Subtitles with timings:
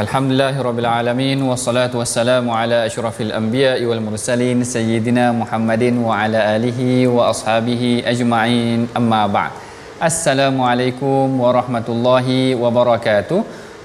[0.00, 8.06] Alhamdulillahirrabbilalamin Wassalatu wassalamu ala ashrafil anbiya wal mursalin Sayyidina Muhammadin wa ala alihi wa ashabihi
[8.12, 8.86] ajma'in.
[8.98, 9.58] Amma ba'd.
[10.08, 13.40] Assalamualaikum warahmatullahi wabarakatuh.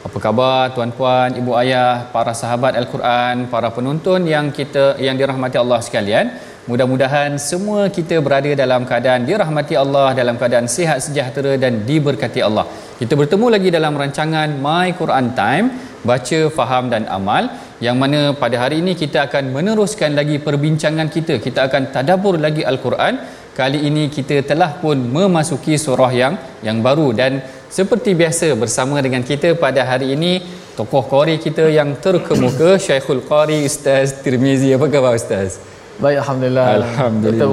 [0.06, 5.80] Apa khabar tuan-puan, ibu ayah, para sahabat Al-Quran Para penonton yang kita yang dirahmati Allah
[5.88, 6.26] sekalian
[6.72, 12.66] Mudah-mudahan semua kita berada dalam keadaan dirahmati Allah Dalam keadaan sihat sejahtera dan diberkati Allah
[13.00, 15.68] Kita bertemu lagi dalam rancangan My Quran Time
[16.10, 17.44] baca, faham dan amal
[17.86, 21.36] yang mana pada hari ini kita akan meneruskan lagi perbincangan kita.
[21.46, 23.16] Kita akan tadabbur lagi Al-Quran.
[23.60, 26.34] Kali ini kita telah pun memasuki surah yang
[26.68, 27.38] yang baru dan
[27.78, 30.42] seperti biasa bersama dengan kita pada hari ini
[30.78, 34.74] tokoh qari kita yang terkemuka Syekhul Qari Ustaz Tirmizi.
[34.78, 35.73] Apa khabar Ustaz?
[36.02, 36.66] Baik Alhamdulillah.
[36.82, 37.46] Alhamdulillah.
[37.46, 37.52] Betul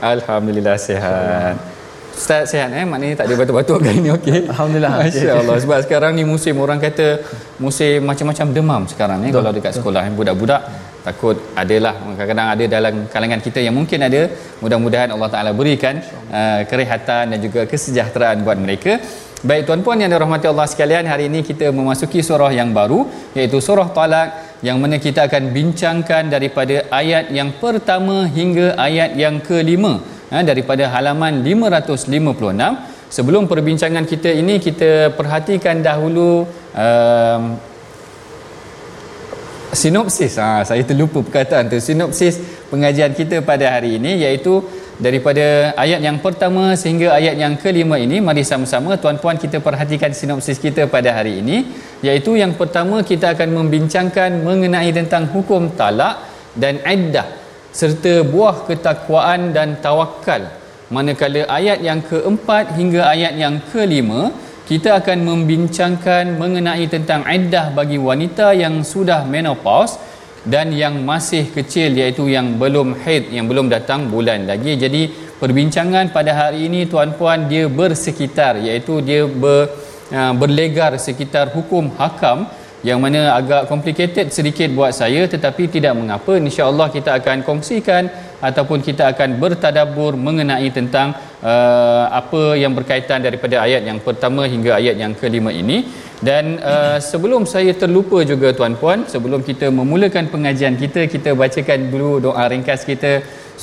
[0.00, 1.54] Alhamdulillah sihat.
[2.12, 2.84] Ustaz sihat eh?
[2.84, 4.40] Maknanya tak ada batuk-batuk kali ni okey.
[4.52, 4.92] Alhamdulillah.
[5.00, 5.56] Masya-Allah.
[5.64, 7.20] Sebab sekarang ni musim orang kata
[7.64, 10.62] musim macam-macam demam sekarang ni kalau dekat sekolah eh, budak-budak
[11.02, 14.22] takut adalah kadang-kadang ada dalam kalangan kita yang mungkin ada.
[14.62, 15.98] Mudah-mudahan Allah Taala berikan
[16.38, 19.02] uh, kerehatan dan juga kesejahteraan buat mereka.
[19.42, 23.90] Baik tuan-puan yang dirahmati Allah sekalian, hari ini kita memasuki surah yang baru iaitu surah
[23.90, 29.98] Talak yang mana kita akan bincangkan daripada ayat yang pertama hingga ayat yang kelima
[30.30, 32.06] ha, daripada halaman 556
[33.10, 36.46] sebelum perbincangan kita ini kita perhatikan dahulu
[36.78, 37.42] um,
[39.74, 40.38] sinopsis.
[40.38, 41.82] Ha, saya terlupa perkataan tu.
[41.82, 42.38] Sinopsis
[42.70, 44.62] pengajian kita pada hari ini iaitu
[45.00, 50.60] daripada ayat yang pertama sehingga ayat yang kelima ini mari sama-sama tuan-puan kita perhatikan sinopsis
[50.60, 51.56] kita pada hari ini.
[52.04, 56.20] Iaitu yang pertama kita akan membincangkan mengenai tentang hukum talak
[56.58, 57.28] dan iddah
[57.72, 60.44] serta buah ketakwaan dan tawakal.
[60.92, 64.28] Manakala ayat yang keempat hingga ayat yang kelima
[64.68, 69.96] kita akan membincangkan mengenai tentang iddah bagi wanita yang sudah menopause
[70.42, 74.74] dan yang masih kecil iaitu yang belum haid yang belum datang bulan lagi.
[74.74, 75.02] Jadi
[75.38, 79.70] perbincangan pada hari ini tuan-puan dia bersekitar iaitu dia ber,
[80.10, 82.50] uh, berlegar sekitar hukum hakam
[82.82, 86.34] yang mana agak complicated sedikit buat saya tetapi tidak mengapa.
[86.34, 88.10] insya-Allah kita akan kongsikan
[88.42, 91.14] ataupun kita akan bertadabbur mengenai tentang
[91.46, 95.86] uh, apa yang berkaitan daripada ayat yang pertama hingga ayat yang kelima ini
[96.22, 102.10] dan uh, sebelum saya terlupa juga tuan-puan sebelum kita memulakan pengajian kita kita bacakan dulu
[102.26, 103.12] doa ringkas kita.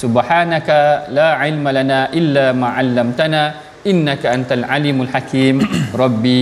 [0.01, 3.43] Subhanaka la ilma lana illa ma 'allamtana
[3.91, 5.63] innaka antal alimul hakim.
[6.03, 6.39] Rabbi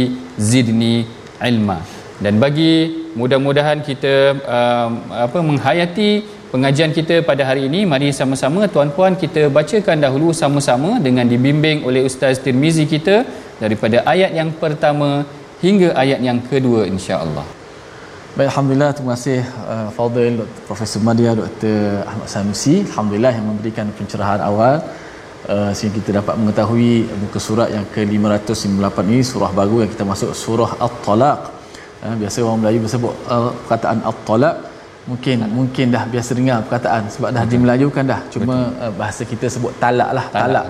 [0.49, 1.05] zidni
[1.49, 1.77] ilma.
[2.17, 2.73] Dan bagi
[3.13, 4.13] mudah-mudahan kita
[4.57, 4.91] um,
[5.25, 6.09] apa menghayati
[6.49, 12.01] pengajian kita pada hari ini mari sama-sama tuan-puan kita bacakan dahulu sama-sama dengan dibimbing oleh
[12.09, 13.21] ustaz Tirmizi kita
[13.61, 15.09] daripada ayat yang pertama
[15.65, 17.45] hingga ayat yang kedua insya-Allah.
[18.38, 19.42] Baik Alhamdulillah terima kasih
[19.74, 20.62] uh, Fadil Dr.
[20.69, 22.06] Profesor Madia Dr.
[22.06, 24.77] Ahmad Sanusi Alhamdulillah yang memberikan pencerahan awal
[25.50, 30.38] uh, sehingga kita dapat mengetahui muka surat yang ke-598 ini surah baru yang kita masuk
[30.44, 31.39] surah At-Talaq
[32.06, 34.56] uh, biasa orang Melayu bersebut uh, perkataan At-Talaq
[35.09, 35.50] mungkin tak.
[35.57, 40.13] mungkin dah biasa dengar perkataan sebab dah dimelayukan dah cuma uh, bahasa kita sebut talak
[40.13, 40.65] lah talak, talak.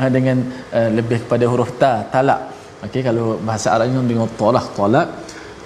[0.00, 0.36] Uh, dengan
[0.74, 2.40] uh, lebih kepada huruf ta talak
[2.86, 5.06] okey kalau bahasa Arabnya dengan talak talak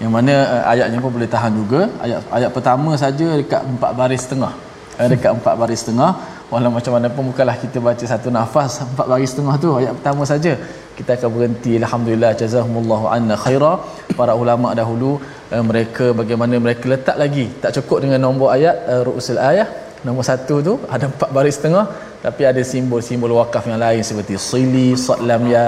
[0.02, 1.80] yang mana uh, ayatnya pun boleh tahan juga.
[2.04, 4.52] Ayat ayat pertama saja dekat empat baris setengah
[4.98, 6.10] uh, dekat empat baris setengah
[6.52, 9.70] walau macam mana pun bukanlah kita baca satu nafas empat baris setengah tu.
[9.80, 10.54] Ayat pertama saja.
[10.96, 11.72] Kita akan berhenti.
[11.80, 13.72] Alhamdulillah jazahumullahu anna khaira.
[14.18, 15.10] Para ulama dahulu
[15.54, 17.46] uh, mereka bagaimana mereka letak lagi.
[17.64, 19.68] Tak cukup dengan nombor ayat uh, ru'usul ayat
[20.06, 21.84] nombor satu tu ada empat baris setengah
[22.24, 25.64] tapi ada simbol-simbol wakaf yang lain seperti sili, sad lam ya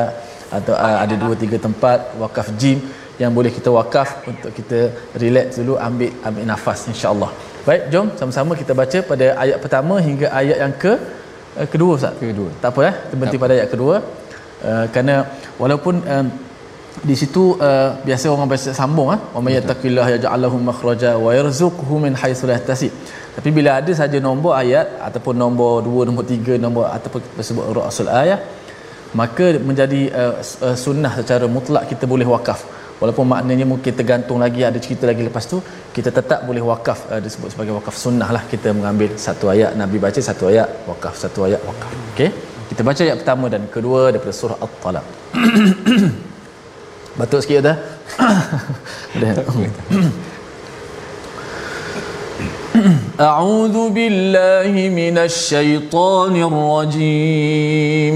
[0.56, 2.78] atau uh, ada dua tiga tempat wakaf jim
[3.22, 4.78] yang boleh kita wakaf untuk kita
[5.22, 7.30] relax dulu ambil ambil nafas insyaallah.
[7.68, 10.92] Baik, jom sama-sama kita baca pada ayat pertama hingga ayat yang ke
[11.58, 12.14] uh, kedua Ustaz.
[12.32, 12.50] Kedua.
[12.62, 13.96] Tak apa eh, kita berhenti pada ayat kedua.
[14.68, 15.16] Uh, kerana
[15.62, 16.26] walaupun uh,
[17.08, 21.30] di situ uh, biasa orang baca sambung ah wa may yattaqillaha yaj'al lahu makhraja wa
[21.36, 22.92] yarzuqhu min haitsu la yahtasib
[23.36, 28.10] tapi bila ada saja nombor ayat ataupun nombor 2 nombor 3 nombor ataupun tersebut rasul
[28.22, 28.40] ayat
[29.19, 30.33] maka menjadi uh,
[30.67, 32.61] uh, sunnah secara mutlak kita boleh wakaf
[33.01, 35.57] walaupun maknanya mungkin tergantung lagi ada cerita lagi lepas tu
[35.95, 39.97] kita tetap boleh wakaf uh, disebut sebagai wakaf sunnah lah kita mengambil satu ayat Nabi
[40.05, 42.29] baca satu ayat wakaf satu ayat wakaf okey
[42.69, 45.05] kita baca ayat pertama dan kedua daripada surah At-Talaq
[47.19, 47.77] batuk sikit dah
[49.21, 49.33] dah
[53.29, 58.15] أعوذ بالله من الشيطان الرجيم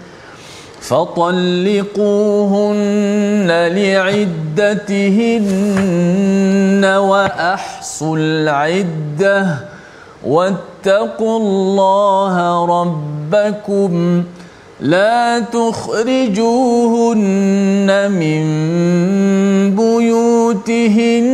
[0.91, 2.01] فطلقوهن
[4.57, 5.25] لعدتهن
[6.85, 9.55] وأحصوا العدة
[10.23, 14.23] واتقوا الله ربكم
[14.81, 16.41] لا تخرجوهن
[18.11, 18.41] من
[19.75, 21.31] بيوتهن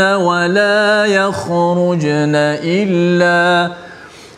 [0.00, 2.34] ولا يخرجن
[2.64, 3.70] إلا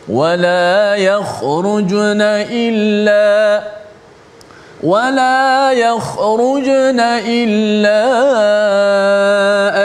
[0.09, 2.21] ولا يخرجن
[2.51, 3.82] إلا
[4.83, 8.03] ولا يخرجن إلا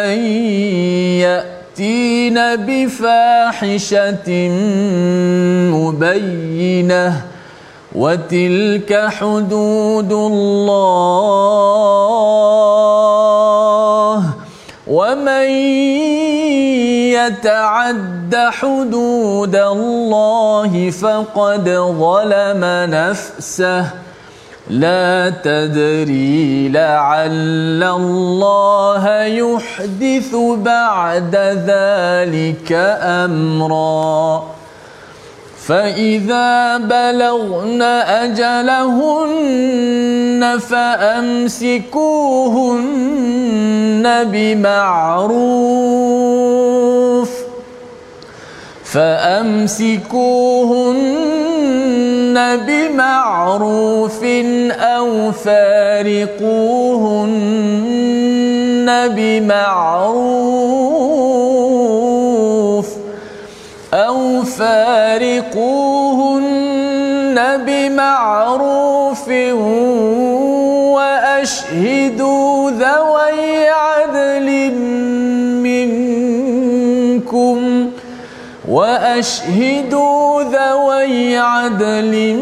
[0.05, 0.19] أن
[1.23, 2.35] يأتين
[2.67, 4.29] بفاحشة
[5.71, 7.23] مبينة
[7.95, 10.62] وتلك حدود الله
[14.87, 15.49] ومن
[17.15, 21.69] يتعد حدود الله فقد
[21.99, 24.07] ظلم نفسه
[24.70, 31.37] لا تدري لعل الله يحدث بعد
[31.67, 32.73] ذلك
[33.03, 34.44] أمرا.
[35.67, 37.82] فإذا بلغن
[38.23, 39.79] أجلهن
[40.59, 41.85] فأمسكوهن
[44.25, 45.88] بمعروف.
[48.93, 50.56] فأمسكوهن
[52.67, 54.25] بمعروف
[54.73, 56.38] أو فارقوهن
[59.08, 60.49] بمعروف
[63.95, 65.68] أو فارقوهن
[67.66, 69.28] بمعروف
[70.95, 72.98] وأشهدوا ذوي
[79.09, 82.35] واشهدوا ذوي عدل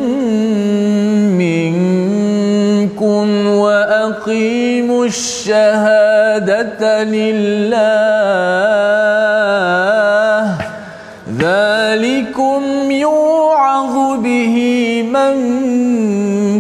[1.43, 7.87] منكم وأقيموا الشهادة لله.
[11.39, 14.57] ذلكم يوعظ به
[15.13, 15.35] من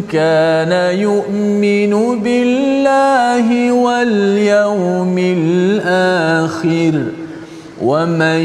[0.02, 6.94] كان يؤمن بالله واليوم الآخر.
[7.81, 8.41] ومن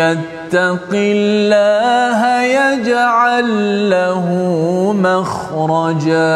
[0.00, 2.20] يتق الله
[2.58, 3.48] يجعل
[3.94, 4.24] له
[5.06, 6.32] مخرجا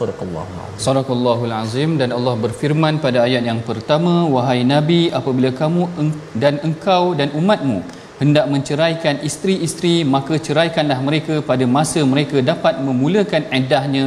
[0.00, 5.52] صدق الله العظيم Sadaqallahul Azim dan Allah berfirman pada ayat yang pertama wahai nabi apabila
[5.52, 7.84] kamu eng- dan engkau dan umatmu
[8.20, 14.04] hendak menceraikan isteri-isteri maka ceraikanlah mereka pada masa mereka dapat memulakan iddahnya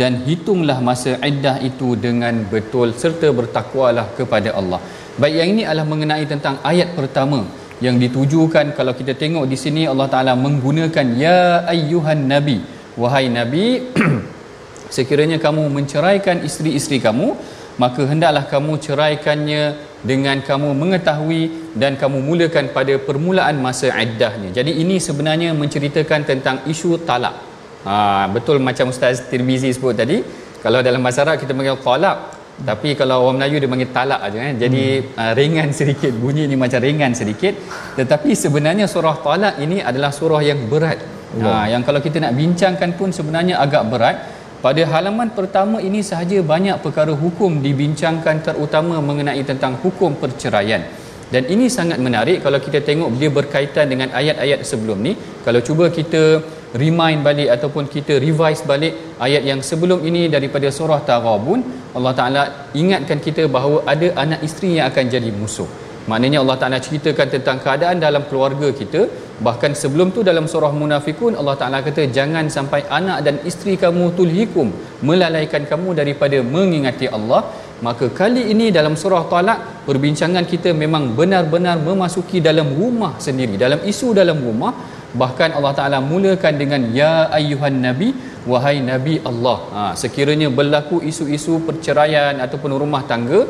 [0.00, 4.80] dan hitunglah masa iddah itu dengan betul serta bertakwalah kepada Allah.
[5.21, 7.45] Baik yang ini adalah mengenai tentang ayat pertama
[7.77, 12.57] yang ditujukan kalau kita tengok di sini Allah Taala menggunakan ya ayyuhan nabi
[12.97, 13.85] wahai nabi
[14.95, 17.37] sekiranya kamu menceraikan isteri-isteri kamu
[17.77, 21.43] maka hendaklah kamu ceraikannya dengan kamu mengetahui
[21.77, 24.49] dan kamu mulakan pada permulaan masa iddahnya.
[24.49, 27.37] Jadi ini sebenarnya menceritakan tentang isu talak.
[27.85, 30.25] ha, betul macam Ustaz Tirmizi sebut tadi
[30.65, 34.55] kalau dalam Arab kita panggil talak tapi kalau orang Melayu dia panggil talak aja kan
[34.61, 35.17] jadi hmm.
[35.17, 36.13] uh, ringan sedikit.
[36.13, 37.57] Bunyi ni macam ringan sedikit.
[37.97, 41.01] Tetapi sebenarnya surah talak ini adalah surah yang berat.
[41.31, 44.17] Ha, yang kalau kita nak bincangkan pun sebenarnya agak berat.
[44.61, 50.85] Pada halaman pertama ini sahaja banyak perkara hukum dibincangkan terutama mengenai tentang hukum perceraian.
[51.33, 55.17] Dan ini sangat menarik kalau kita tengok dia berkaitan dengan ayat-ayat sebelum ni.
[55.41, 56.43] Kalau cuba kita
[56.83, 58.93] remind balik ataupun kita revise balik
[59.27, 61.61] ayat yang sebelum ini daripada surah Taghabun
[61.97, 62.43] Allah Taala
[62.81, 65.67] ingatkan kita bahawa ada anak isteri yang akan jadi musuh.
[66.09, 69.01] Maknanya Allah Taala ceritakan tentang keadaan dalam keluarga kita.
[69.47, 74.05] Bahkan sebelum tu dalam surah Munafikun Allah Taala kata jangan sampai anak dan isteri kamu
[74.17, 74.69] tulhikum
[75.09, 77.41] melalaikan kamu daripada mengingati Allah.
[77.85, 79.59] Maka kali ini dalam surah talak
[79.89, 84.73] perbincangan kita memang benar-benar memasuki dalam rumah sendiri dalam isu dalam rumah
[85.19, 88.09] bahkan Allah Taala mulakan dengan ya ayyuhan nabi
[88.51, 89.57] wahai nabi Allah.
[89.75, 93.43] Ha, sekiranya berlaku isu-isu perceraian ataupun rumah tangga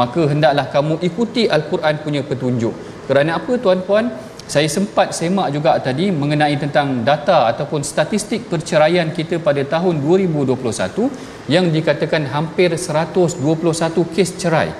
[0.00, 2.74] maka hendaklah kamu ikuti al-Quran punya petunjuk.
[3.08, 4.06] Kerana apa tuan-puan?
[4.48, 11.52] Saya sempat semak juga tadi mengenai tentang data ataupun statistik perceraian kita pada tahun 2021
[11.52, 13.44] yang dikatakan hampir 121
[14.16, 14.72] kes cerai.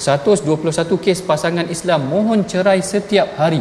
[0.00, 3.60] 121 kes pasangan Islam mohon cerai setiap hari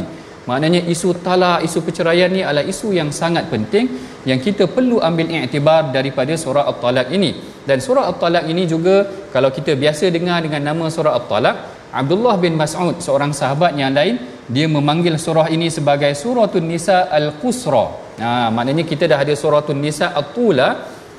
[0.49, 3.85] maknanya isu talak isu perceraian ni adalah isu yang sangat penting
[4.29, 7.31] yang kita perlu ambil iktibar daripada surah at-talaq ini.
[7.69, 8.95] Dan surah at-talaq ini juga
[9.35, 11.55] kalau kita biasa dengar dengan nama surah at-talaq
[12.01, 14.15] Abdullah bin Mas'ud seorang sahabat yang lain
[14.49, 17.85] dia memanggil surah ini sebagai suratul nisa al-qusra.
[18.17, 20.69] Ha, maknanya kita dah ada suratul nisa at-tula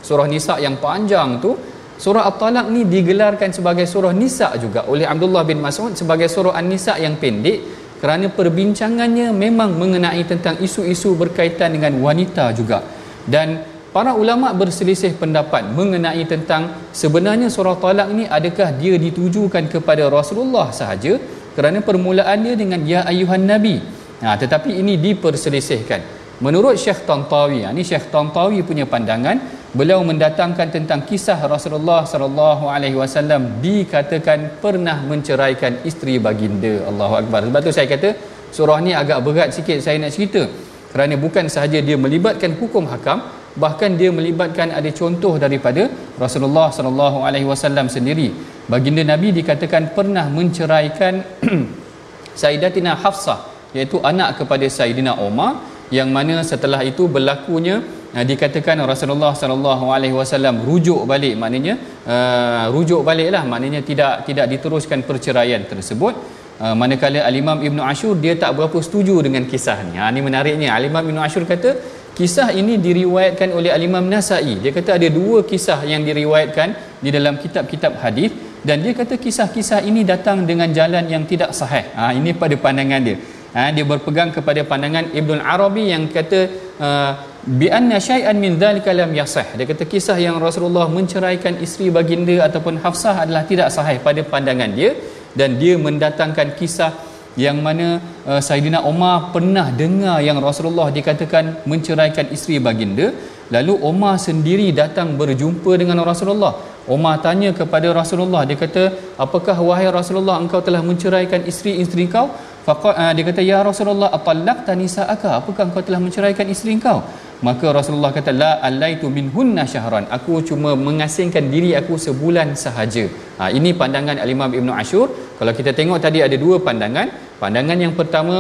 [0.03, 1.55] surah nisa yang panjang tu.
[2.01, 6.97] Surah at-talaq ni digelarkan sebagai surah nisa juga oleh Abdullah bin Mas'ud sebagai surah an-nisa
[6.97, 12.81] yang pendek kerana perbincangannya memang mengenai tentang isu-isu berkaitan dengan wanita juga.
[13.29, 13.61] Dan
[13.93, 20.73] para ulama berselisih pendapat mengenai tentang sebenarnya surah talak ini adakah dia ditujukan kepada Rasulullah
[20.73, 21.21] sahaja?
[21.53, 23.85] Kerana permulaan dia dengan ya ayuhan nabi.
[24.25, 26.01] Ha, tetapi ini diperselisihkan.
[26.41, 32.65] Menurut Syekh Tantawi ini ha, Syekh Tantawi punya pandangan beliau mendatangkan tentang kisah Rasulullah sallallahu
[32.75, 33.63] alaihi wasallam.
[33.65, 36.75] Dikatakan pernah menceraikan isteri baginda.
[36.91, 37.41] Allahu akbar.
[37.49, 38.11] Sebab tu saya kata
[38.57, 40.43] surah ni agak berat sikit saya nak cerita.
[40.91, 43.21] Kerana bukan sahaja dia melibatkan hukum hakam
[43.63, 45.91] bahkan dia melibatkan ada contoh daripada
[46.25, 48.31] Rasulullah sallallahu alaihi wasallam sendiri.
[48.71, 51.15] Baginda nabi dikatakan pernah menceraikan
[52.41, 53.39] Sayyidatina Hafsah
[53.75, 55.59] iaitu anak kepada Sayyidina Umar
[55.91, 57.83] yang mana setelah itu berlakunya
[58.17, 61.75] uh, dikatakan Rasulullah sallallahu alaihi wasallam rujuk balik maknanya
[62.15, 66.15] uh, rujuk baliklah maknanya tidak tidak diteruskan perceraian tersebut.
[66.61, 70.69] Uh, manakala al-Imam Ibnu Ashur dia tak berapa setuju dengan kisah ni ha ni menariknya.
[70.77, 71.71] al-Imam Ibnu Ashur kata
[72.19, 74.55] kisah ini diriwayatkan oleh al-Imam Nasa'i.
[74.63, 78.31] Dia kata ada dua kisah yang diriwayatkan di dalam kitab-kitab hadis
[78.69, 81.87] dan dia kata kisah-kisah ini datang dengan jalan yang tidak sahih.
[81.97, 83.17] Ha ini pada pandangan dia.
[83.51, 86.41] Ha, dia berpegang kepada pandangan Ibn Arabi yang kata
[86.79, 87.13] uh,
[87.45, 89.47] bi anna syai'an min dhalika lam yasih.
[89.57, 94.71] Dia kata kisah yang Rasulullah menceraikan isteri baginda ataupun Hafsah adalah tidak sahih pada pandangan
[94.79, 94.93] dia
[95.33, 96.93] dan dia mendatangkan kisah
[97.39, 103.09] yang mana uh, Saidina Umar pernah dengar yang Rasulullah dikatakan menceraikan isteri baginda.
[103.51, 106.55] Lalu Umar sendiri datang berjumpa dengan Rasulullah.
[106.95, 108.83] Umar tanya kepada Rasulullah dia kata
[109.25, 112.27] apakah wahai Rasulullah engkau telah menceraikan isteri-isteri kau
[112.71, 115.31] Faqat uh, dia kata ya Rasulullah atallaqta nisa'aka?
[115.43, 116.99] Apakah engkau telah menceraikan isteri engkau?
[117.47, 120.05] Maka Rasulullah kata la allaitu minhunna syahran.
[120.17, 123.05] Aku cuma mengasingkan diri aku sebulan sahaja.
[123.41, 125.07] Ha, ini pandangan al-Imam Ibn Ashur.
[125.41, 127.09] Kalau kita tengok tadi ada dua pandangan.
[127.43, 128.37] Pandangan yang pertama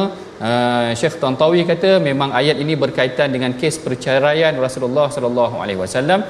[0.46, 6.22] uh, Syekh Tantawi kata memang ayat ini berkaitan dengan kes perceraian Rasulullah sallallahu alaihi wasallam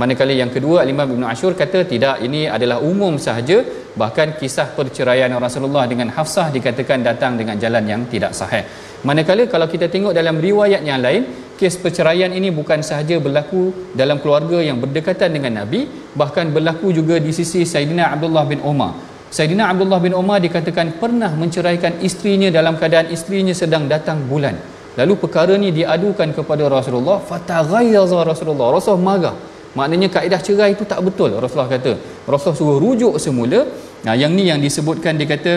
[0.00, 3.58] manakala yang kedua Imam Ibn Ashur kata tidak ini adalah umum sahaja.
[3.98, 8.62] Bahkan kisah perceraian Rasulullah dengan Hafsah dikatakan datang dengan jalan yang tidak sahih.
[9.02, 11.22] Manakala kalau kita tengok dalam riwayat yang lain
[11.58, 17.18] kes perceraian ini bukan sahaja berlaku dalam keluarga yang berdekatan dengan Nabi bahkan berlaku juga
[17.18, 18.94] di sisi Saidina Abdullah bin Umar
[19.28, 24.56] Saidina Abdullah bin Umar dikatakan pernah menceraikan isterinya dalam keadaan isterinya sedang datang bulan.
[24.96, 28.80] Lalu perkara ni diadukan kepada Rasulullah fataghayyaza Rasulullah.
[28.80, 29.36] Rasul marah
[29.76, 31.92] maknanya kaedah cerai itu tak betul Rasulullah kata.
[32.24, 33.60] Rasulullah suruh rujuk semula.
[34.06, 35.52] Nah yang ni yang disebutkan dia kata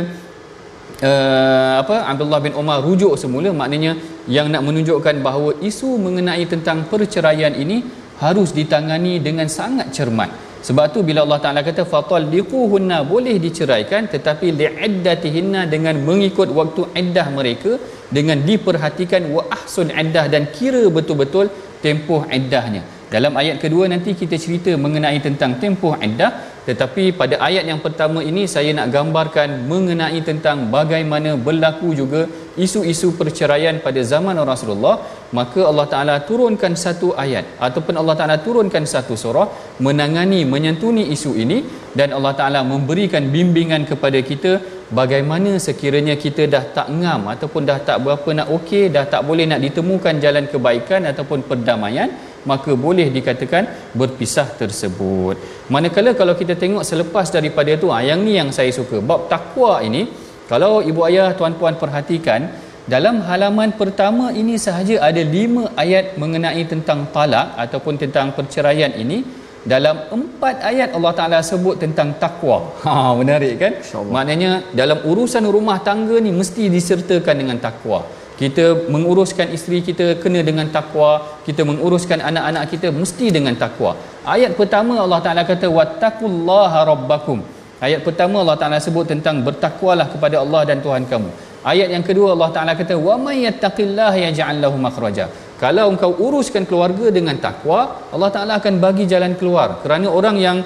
[1.09, 3.49] uh, apa Abdullah bin Umar rujuk semula.
[3.53, 3.95] Maknanya
[4.27, 7.79] yang nak menunjukkan bahawa isu mengenai tentang perceraian ini
[8.21, 10.31] harus ditangani dengan sangat cermat.
[10.61, 16.81] Sebab tu bila Allah Taala kata fatal liquhunna boleh diceraikan tetapi li'iddatihinna dengan mengikut waktu
[17.01, 17.81] iddah mereka
[18.17, 21.49] dengan diperhatikan wa ahsun iddah dan kira betul-betul
[21.81, 26.31] tempoh iddahnya dalam ayat kedua nanti kita cerita mengenai tentang tempoh iddah
[26.67, 32.21] tetapi pada ayat yang pertama ini saya nak gambarkan mengenai tentang bagaimana berlaku juga
[32.63, 34.95] isu-isu perceraian pada zaman Rasulullah.
[35.37, 39.47] Maka Allah Taala turunkan satu ayat ataupun Allah Taala turunkan satu surah
[39.85, 41.57] menangani menyantuni isu ini
[41.99, 44.51] dan Allah Taala memberikan bimbingan kepada kita
[44.99, 49.47] bagaimana sekiranya kita dah tak ngam ataupun dah tak berapa nak okey dah tak boleh
[49.51, 52.11] nak ditemukan jalan kebaikan ataupun perdamaian
[52.49, 55.35] maka boleh dikatakan berpisah tersebut.
[55.73, 58.97] Manakala kalau kita tengok selepas daripada itu, ah, yang ni yang saya suka.
[59.09, 60.07] Bab takwa ini,
[60.51, 62.49] kalau ibu ayah tuan-puan perhatikan,
[62.93, 69.39] dalam halaman pertama ini sahaja ada lima ayat mengenai tentang talak ataupun tentang perceraian ini.
[69.61, 72.57] Dalam empat ayat Allah Ta'ala sebut tentang takwa.
[72.85, 73.73] Ha, menarik kan?
[74.15, 78.01] Maknanya dalam urusan rumah tangga ni mesti disertakan dengan takwa
[78.41, 81.11] kita menguruskan isteri kita kena dengan takwa
[81.47, 83.93] kita menguruskan anak-anak kita mesti dengan takwa
[84.25, 87.41] ayat pertama Allah Taala kata wattaqullaha rabbakum.
[87.81, 91.29] Ayat pertama Allah Taala sebut tentang bertakwalah kepada Allah dan Tuhan kamu.
[91.65, 95.25] Ayat yang kedua Allah Taala kata wa may yattaqillaha yaj'al lahu makhraja.
[95.57, 99.81] Kalau engkau uruskan keluarga dengan takwa Allah Taala akan bagi jalan keluar.
[99.81, 100.57] Kerana orang yang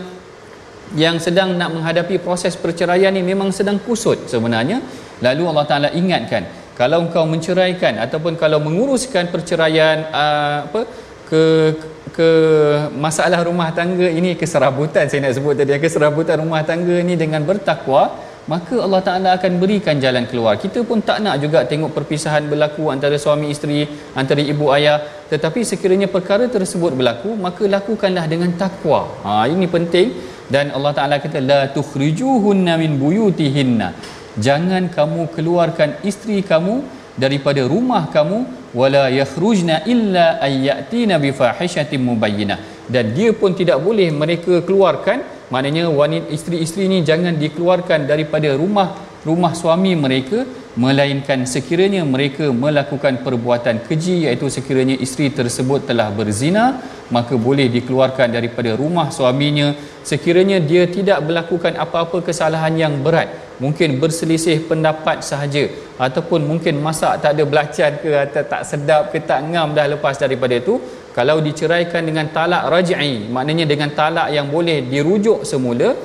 [0.96, 4.84] yang sedang nak menghadapi proses perceraian ni memang sedang kusut sebenarnya.
[5.24, 10.82] Lalu Allah Taala ingatkan kalau engkau menceraikan ataupun kalau menguruskan perceraian uh, apa
[11.30, 11.44] ke
[12.18, 12.30] ke
[13.06, 18.04] masalah rumah tangga ini keserabutan saya nak sebut tadi keserabutan rumah tangga ini dengan bertakwa
[18.54, 20.54] maka Allah Taala akan berikan jalan keluar.
[20.64, 23.80] Kita pun tak nak juga tengok perpisahan berlaku antara suami isteri
[24.22, 24.98] antara ibu ayah.
[25.32, 29.02] Tetapi sekiranya perkara tersebut berlaku maka lakukanlah dengan takwa.
[29.26, 30.10] Ha ini penting.
[30.46, 33.88] Dan Allah Taala kata la tukhrijuhunna min buyutihinna
[34.38, 36.84] jangan kamu keluarkan isteri kamu
[37.16, 38.40] daripada rumah kamu.
[38.76, 42.60] Wala yakhrujna illa ayatina bi fahishatin mubayyinah.
[42.92, 45.24] Dan dia pun tidak boleh mereka keluarkan.
[45.54, 48.88] Maknanya wanita isteri-isteri ini jangan dikeluarkan daripada rumah
[49.24, 50.44] rumah suami mereka.
[50.76, 56.84] Melainkan sekiranya mereka melakukan perbuatan keji iaitu sekiranya isteri tersebut telah berzina
[57.16, 59.72] maka boleh dikeluarkan daripada rumah suaminya.
[60.04, 65.66] Sekiranya dia tidak melakukan apa-apa kesalahan yang berat mungkin berselisih pendapat sahaja.
[66.06, 70.16] Ataupun mungkin masak tak ada belacan ke atau tak sedap ke tak ngam dah lepas
[70.20, 70.76] daripada itu
[71.16, 75.96] kalau diceraikan dengan talak raj'i maknanya dengan talak yang boleh dirujuk semula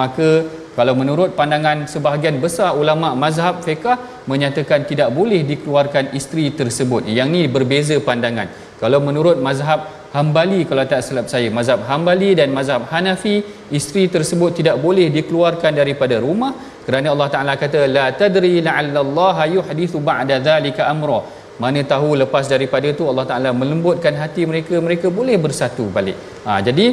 [0.00, 0.44] maka
[0.78, 3.88] kalau menurut pandangan sebahagian besar ulama mazhab fiqh
[4.30, 7.02] menyatakan tidak boleh dikeluarkan isteri tersebut.
[7.18, 8.46] Yang ni berbeza pandangan.
[8.78, 11.48] Kalau menurut mazhab Hambali kalau tak silap saya.
[11.58, 13.34] Mazhab Hambali dan mazhab Hanafi
[13.78, 16.52] isteri tersebut tidak boleh dikeluarkan daripada rumah
[16.86, 21.20] kerana Allah Taala kata la tadri la'allallaha yuhdithu ba'da dhalika amra.
[21.62, 26.16] Mana tahu lepas daripada itu Allah Taala melembutkan hati mereka mereka boleh bersatu balik.
[26.46, 26.86] Ha, jadi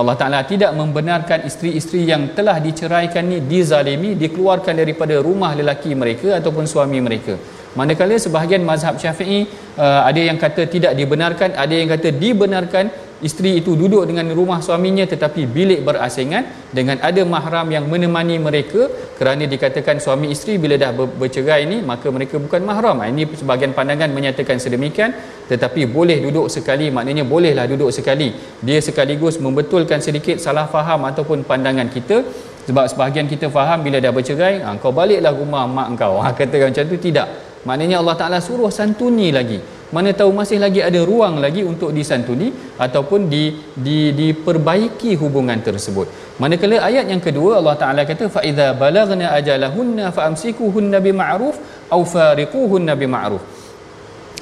[0.00, 6.38] Allah Taala tidak membenarkan isteri-isteri yang telah diceraikan ni dizalimi dikeluarkan daripada rumah lelaki mereka
[6.38, 7.34] ataupun suami mereka
[7.78, 9.46] manakala sebahagian mazhab Syafi'i
[9.78, 12.86] uh, ada yang kata tidak dibenarkan ada yang kata dibenarkan
[13.28, 16.44] isteri itu duduk dengan rumah suaminya tetapi bilik berasingan
[16.76, 18.88] dengan ada mahram yang menemani mereka.
[19.18, 23.04] Kerana dikatakan suami isteri bila dah bercerai ini maka mereka bukan mahram.
[23.04, 25.12] Ah, ini sebahagian pandangan menyatakan sedemikian
[25.50, 28.32] tetapi boleh duduk sekali maknanya bolehlah duduk sekali.
[28.64, 32.24] Dia sekaligus membetulkan sedikit salah faham ataupun pandangan kita.
[32.68, 36.70] Sebab sebahagian kita faham bila dah bercerai ha, kau baliklah rumah mak kau ha, kata
[36.70, 41.42] macam tu tidak maknanya Allah Ta'ala suruh santuni lagi mana tahu masih lagi ada ruang
[41.44, 46.06] lagi untuk disantuni ataupun di, di diperbaiki hubungan tersebut.
[46.38, 51.58] Manakala ayat yang kedua Allah Taala kata idza balagna ajalahunna fa amsikuhunna bima'ruf
[51.90, 53.42] au fariquhunna bima'ruf.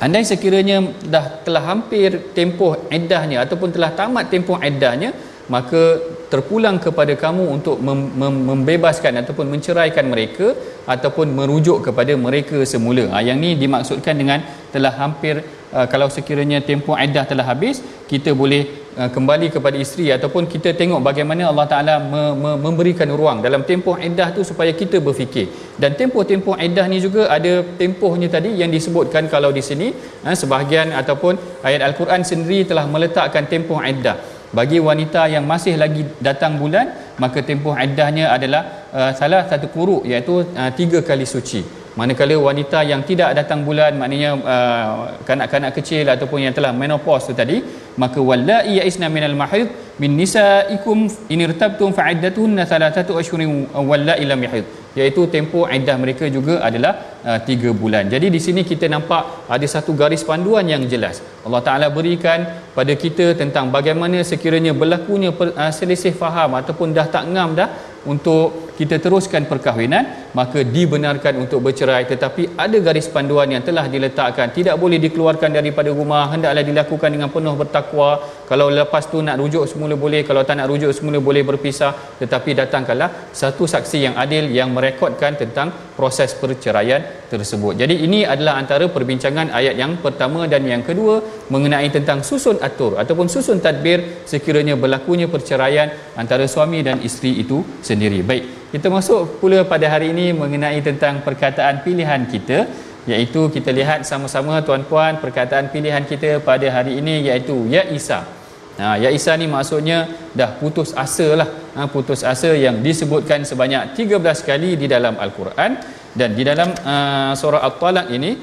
[0.04, 5.10] Andai sekiranya dah telah hampir tempoh iddahnya ataupun telah tamat tempoh iddahnya
[5.48, 5.96] maka
[6.32, 10.52] terpulang kepada kamu untuk mem- mem- membebaskan ataupun menceraikan mereka
[10.94, 13.04] ataupun merujuk kepada mereka semula.
[13.12, 15.40] Ha, yang ni dimaksudkan dengan telah hampir
[15.76, 17.80] uh, kalau sekiranya tempoh iddah telah habis,
[18.12, 18.62] kita boleh
[19.00, 23.64] uh, kembali kepada isteri ataupun kita tengok bagaimana Allah Taala me- me- memberikan ruang dalam
[23.70, 25.48] tempoh iddah tu supaya kita berfikir.
[25.80, 29.88] Dan tempoh-tempoh iddah ni juga ada tempohnya tadi yang disebutkan kalau di sini
[30.28, 36.02] uh, sebahagian ataupun ayat al-Quran sendiri telah meletakkan tempoh iddah bagi wanita yang masih lagi
[36.24, 36.88] datang bulan
[37.22, 38.62] maka tempoh iddahnya adalah
[38.98, 41.62] uh, salah satu kuruk iaitu uh, tiga kali suci.
[41.98, 44.92] Manakala wanita yang tidak datang bulan maknanya uh,
[45.26, 47.58] kanak-kanak kecil ataupun yang telah menopause tu tadi
[48.02, 49.66] maka wallai ya'isna minal mahid
[49.98, 54.62] min nisaikum in irtabtum fa'iddatuhunna thalathatu ashhurin wallai lam yahid
[54.98, 56.92] iaitu tempoh iddah mereka juga adalah
[57.30, 58.04] uh, 3 bulan.
[58.14, 61.22] Jadi di sini kita nampak ada satu garis panduan yang jelas.
[61.46, 62.44] Allah Taala berikan
[62.78, 67.68] pada kita tentang bagaimana sekiranya berlakunya uh, selisih faham ataupun dah tak ngam dah
[68.12, 72.06] untuk kita teruskan perkahwinan maka dibenarkan untuk bercerai.
[72.06, 74.54] Tetapi ada garis panduan yang telah diletakkan.
[74.54, 76.30] Tidak boleh dikeluarkan daripada rumah.
[76.30, 78.22] Hendaklah dilakukan dengan penuh bertakwa.
[78.46, 80.22] Kalau lepas tu nak rujuk semula boleh.
[80.22, 81.90] Kalau tak nak rujuk semula boleh berpisah.
[82.22, 87.74] Tetapi datangkanlah satu saksi yang adil yang merekodkan tentang proses perceraian tersebut.
[87.82, 91.18] Jadi ini adalah antara perbincangan ayat yang pertama dan yang kedua
[91.50, 97.60] mengenai tentang susun atur ataupun susun tadbir sekiranya berlakunya perceraian antara suami dan isteri itu
[97.82, 98.22] sendiri.
[98.22, 102.68] Baik kita masuk pula pada hari ini mengenai tentang perkataan pilihan kita
[103.08, 108.28] iaitu kita lihat sama-sama tuan-puan perkataan pilihan kita pada hari ini iaitu ya Isa.
[108.76, 111.48] Ha, ya Isa ni maksudnya dah putus asa lah.
[111.72, 115.80] Ha, putus asa yang disebutkan sebanyak 13 kali di dalam Al-Quran
[116.12, 118.36] dan di dalam uh, surah At-Talaq ini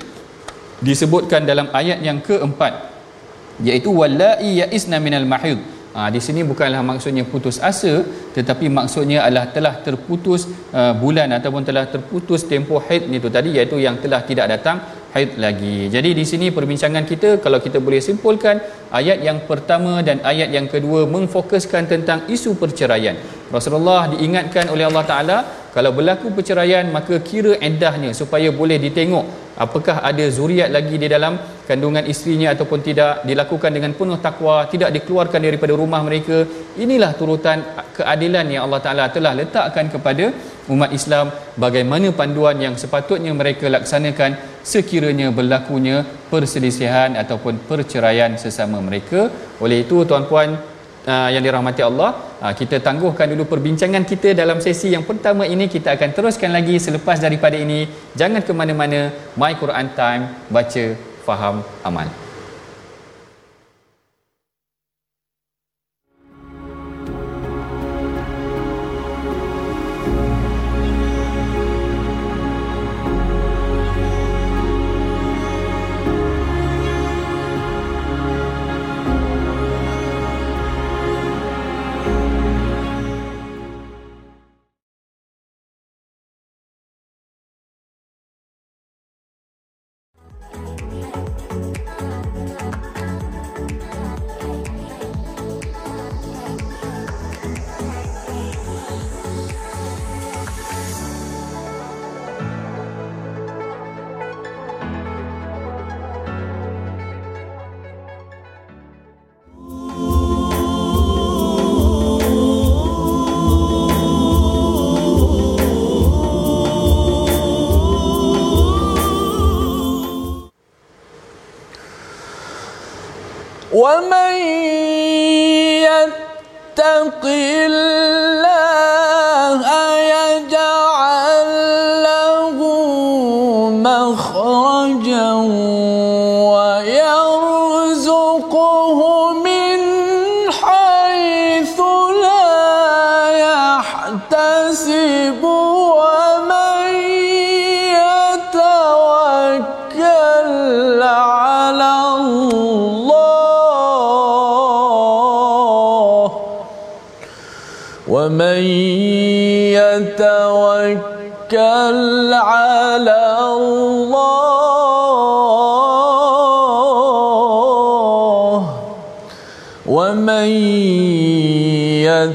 [0.82, 2.74] disebutkan dalam ayat yang keempat
[3.62, 5.62] iaitu wallai ya'isna minal mahid
[5.96, 8.04] Ha, di sini bukanlah maksudnya putus asa
[8.36, 10.42] tetapi maksudnya adalah telah terputus
[10.80, 14.84] uh, bulan ataupun telah terputus tempoh haid itu tadi iaitu yang telah tidak datang
[15.16, 15.88] haid lagi.
[15.88, 18.60] Jadi di sini perbincangan kita kalau kita boleh simpulkan
[19.00, 23.16] ayat yang pertama dan ayat yang kedua memfokuskan tentang isu perceraian.
[23.56, 25.38] Rasulullah diingatkan oleh Allah Taala
[25.76, 29.26] kalau berlaku perceraian maka kira eddahnya supaya boleh ditengok
[29.64, 31.34] apakah ada zuriat lagi di dalam
[31.70, 36.38] kandungan isterinya ataupun tidak dilakukan dengan penuh takwa tidak dikeluarkan daripada rumah mereka.
[36.84, 37.60] Inilah turutan
[37.98, 40.26] keadilan yang Allah Taala telah letakkan kepada
[40.74, 41.34] umat Islam.
[41.64, 45.98] Bagaimana panduan yang sepatutnya mereka laksanakan sekiranya berlakunya
[46.32, 49.30] perselisihan ataupun perceraian sesama mereka.
[49.64, 50.50] Oleh itu tuan-puan
[51.06, 52.10] uh, yang dirahmati Allah
[52.42, 55.70] uh, kita tangguhkan dulu perbincangan kita dalam sesi yang pertama ini.
[55.70, 57.88] Kita akan teruskan lagi selepas daripada ini.
[58.18, 60.86] Jangan ke mana-mana My Quran Time baca
[61.26, 62.25] faham amal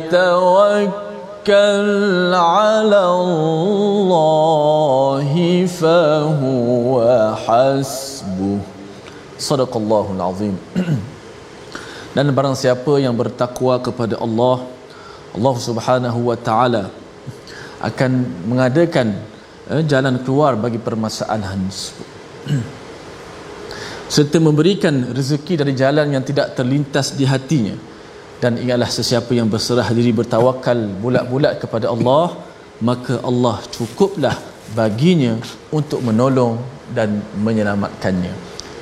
[0.09, 1.53] يتوكل
[2.33, 5.33] على الله
[5.79, 6.95] فهو
[7.45, 8.57] حسبه
[9.39, 10.55] صدق الله العظيم
[12.15, 14.63] dan barang siapa yang bertakwa kepada Allah
[15.35, 16.87] Allah Subhanahu wa taala
[17.83, 18.11] akan
[18.47, 19.19] mengadakan
[19.67, 22.07] eh, jalan keluar bagi permasalahan tersebut
[24.05, 27.75] serta memberikan rezeki dari jalan yang tidak terlintas di hatinya
[28.42, 32.26] dan ingatlah sesiapa yang berserah diri bertawakal bulat-bulat kepada Allah
[32.88, 34.36] maka Allah cukuplah
[34.78, 35.32] baginya
[35.78, 36.54] untuk menolong
[36.96, 38.32] dan menyelamatkannya.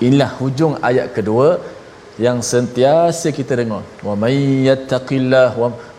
[0.07, 1.59] Inilah hujung ayat kedua
[2.25, 3.83] yang sentiasa kita dengar.
[4.07, 5.55] Wa may yattaqillah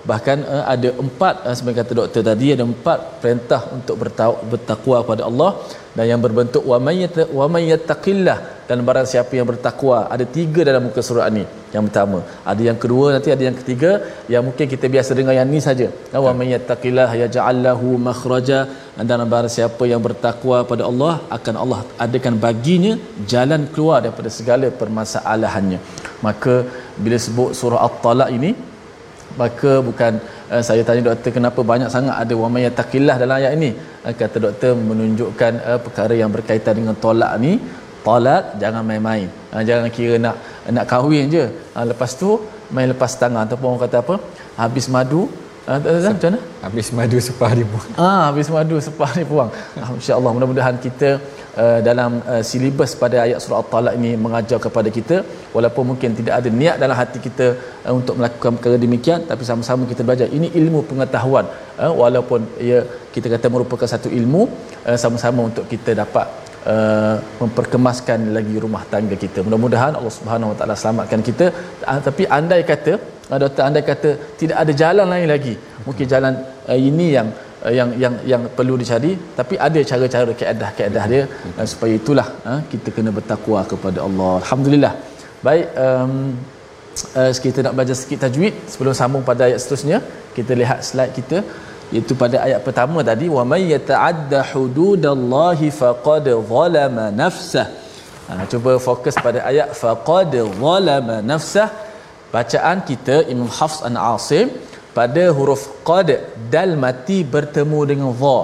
[0.09, 3.95] bahkan uh, ada empat uh, sebenarnya kata doktor tadi ada empat perintah untuk
[4.51, 5.49] bertakwa kepada Allah
[5.99, 11.01] dan yang berbentuk wa may yattaqillah dan barang siapa yang bertakwa ada tiga dalam muka
[11.07, 11.43] surat ni
[11.75, 12.19] yang pertama.
[12.51, 13.91] Ada yang kedua nanti ada yang ketiga
[14.33, 15.87] yang mungkin kita biasa dengar yang ni saja.
[16.25, 18.59] Wa may yattaqillah yaj'al lahu makhraja
[19.09, 22.93] dan barang siapa yang bertakwa pada Allah akan Allah adakan baginya
[23.33, 25.81] jalan keluar daripada segala permasalahannya.
[26.27, 26.55] Maka
[27.03, 28.51] bila sebut surah at-talaq ini
[29.41, 30.13] maka bukan
[30.53, 33.69] uh, saya tanya doktor kenapa banyak sangat ada wa may yattaqillah dalam ayat ini
[34.21, 37.51] kata doktor menunjukkan uh, perkara yang berkaitan dengan tolak ni
[38.07, 40.35] tolak jangan main-main uh, jangan kira nak
[40.75, 41.43] nak kahwin je
[41.77, 42.29] uh, lepas tu
[42.75, 44.15] main lepas tangan ataupun orang kata apa
[44.63, 45.23] habis madu
[45.69, 46.39] Uh, macam mana?
[46.65, 47.89] Habis madu sepah hari buang.
[47.93, 49.53] Ah, habis madu sepah hari buang.
[49.77, 51.21] Ah, Insya-Allah mudah-mudahan kita
[51.63, 55.17] uh, dalam uh, silibus pada ayat surah At-Talaq ini mengajar kepada kita
[55.55, 57.47] walaupun mungkin tidak ada niat dalam hati kita
[57.85, 61.47] uh, untuk melakukan perkara demikian tapi sama-sama kita belajar ini ilmu pengetahuan
[61.83, 62.81] uh, walaupun ya
[63.15, 64.43] kita kata merupakan satu ilmu
[64.89, 66.27] uh, sama-sama untuk kita dapat
[66.71, 69.39] Uh, memperkemaskan lagi rumah tangga kita.
[69.45, 71.45] Mudah-mudahan Allah Subhanahu Wa Taala selamatkan kita.
[71.87, 72.93] Uh, tapi andai kata,
[73.31, 74.09] uh, doktor andai kata
[74.41, 75.53] tidak ada jalan lain lagi.
[75.87, 76.33] Mungkin jalan
[76.67, 77.27] uh, ini yang
[77.65, 81.23] uh, yang yang yang perlu dicari tapi ada cara-cara kaedah-kaedah dia
[81.57, 84.33] uh, supaya itulah uh, kita kena bertakwa kepada Allah.
[84.43, 84.93] Alhamdulillah.
[85.47, 86.13] Baik um,
[87.19, 89.99] uh, kita nak belajar sikit tajwid sebelum sambung pada ayat seterusnya.
[90.37, 91.37] Kita lihat slide kita
[91.93, 97.67] iaitu pada ayat pertama tadi wa may yata'adda hududallahi faqad zalama nafsah
[98.29, 101.69] ha, cuba fokus pada ayat faqad zalama nafsah
[102.33, 104.47] bacaan kita Imam Hafs an Asim
[104.99, 106.09] pada huruf qad
[106.53, 108.39] dal mati bertemu dengan dha.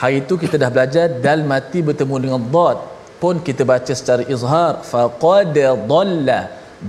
[0.00, 2.78] Hari itu kita dah belajar dal mati bertemu dengan dad
[3.22, 5.56] pun kita baca secara izhar faqad
[5.90, 6.40] dhalla.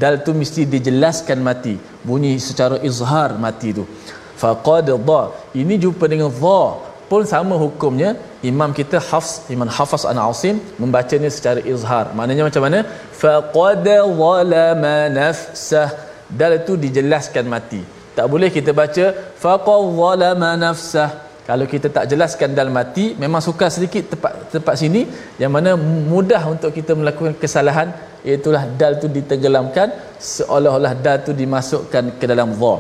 [0.02, 1.74] Dal tu mesti dijelaskan mati.
[2.08, 3.84] Bunyi secara izhar mati tu.
[4.42, 5.22] Faqad dha.
[5.62, 6.62] Ini jumpa dengan dha.
[7.10, 8.10] Pun sama hukumnya
[8.50, 12.06] imam kita Hafs Imam Hafs an Asim membacanya secara izhar.
[12.18, 12.80] Maknanya macam mana?
[13.22, 13.88] Faqad
[14.22, 15.90] zalama nafsah.
[16.40, 17.82] Dal itu dijelaskan mati
[18.18, 19.06] tak boleh kita baca
[19.44, 21.12] faqad zalama nafsah.
[21.50, 25.02] Kalau kita tak jelaskan dal mati memang suka sedikit tempat tempat sini
[25.42, 25.74] yang mana
[26.12, 27.90] mudah untuk kita melakukan kesalahan
[28.28, 29.90] iaitulah dal tu ditenggelamkan
[30.32, 32.74] seolah-olah dal tu dimasukkan ke dalam dha.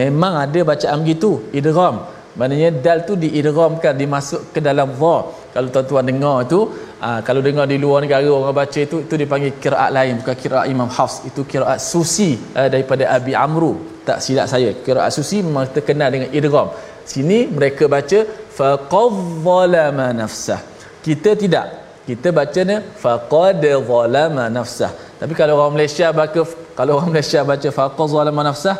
[0.00, 1.96] Memang ada bacaan begitu idgham.
[2.38, 5.16] Maknanya dal tu diidghamkan dimasuk ke dalam dha.
[5.54, 6.60] Kalau tuan-tuan dengar tu
[7.00, 10.66] ah, kalau dengar di luar negara orang baca itu itu dipanggil qiraat lain bukan qiraat
[10.70, 11.26] Imam Hafs.
[11.28, 14.02] Itu qiraat susi eh, daripada Abi Amru.
[14.08, 14.70] Tak silap saya.
[14.84, 16.68] Qiraat susi memang terkenal dengan idgham.
[17.08, 18.20] Sini mereka baca
[18.58, 20.60] faqadh nafsah.
[21.00, 21.66] Kita tidak.
[22.08, 24.92] Kita bacanya faqad zalama nafsah.
[25.20, 26.40] Tapi kalau orang Malaysia baca
[26.78, 28.76] kalau orang Malaysia baca faqad zalama nafsah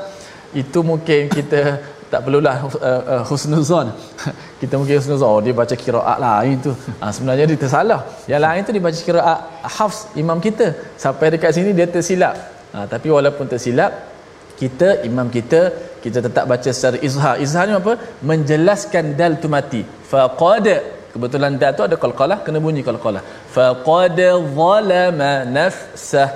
[0.56, 1.60] itu mungkin kita
[2.12, 3.88] tak perlulah uh, uh, husnuzon.
[4.60, 5.28] Kita mungkin husnuzon.
[5.28, 6.72] Oh, dia baca kiraat lain tu.
[7.00, 8.00] Ha, sebenarnya dia tersalah.
[8.32, 9.38] Yang lain tu dia baca kiraat
[9.76, 10.66] hafs imam kita.
[11.04, 12.34] Sampai dekat sini dia tersilap.
[12.74, 13.92] Ha, tapi walaupun tersilap
[14.60, 15.60] kita imam kita
[16.04, 17.34] kita tetap baca secara izhar.
[17.44, 17.94] Izhar ni apa?
[18.30, 19.82] Menjelaskan dal tu mati.
[20.10, 20.66] Faqad
[21.12, 23.22] kebetulan dal tu ada qalqalah kena bunyi qalqalah.
[23.56, 24.20] Faqad
[24.60, 26.30] zalama nafsah.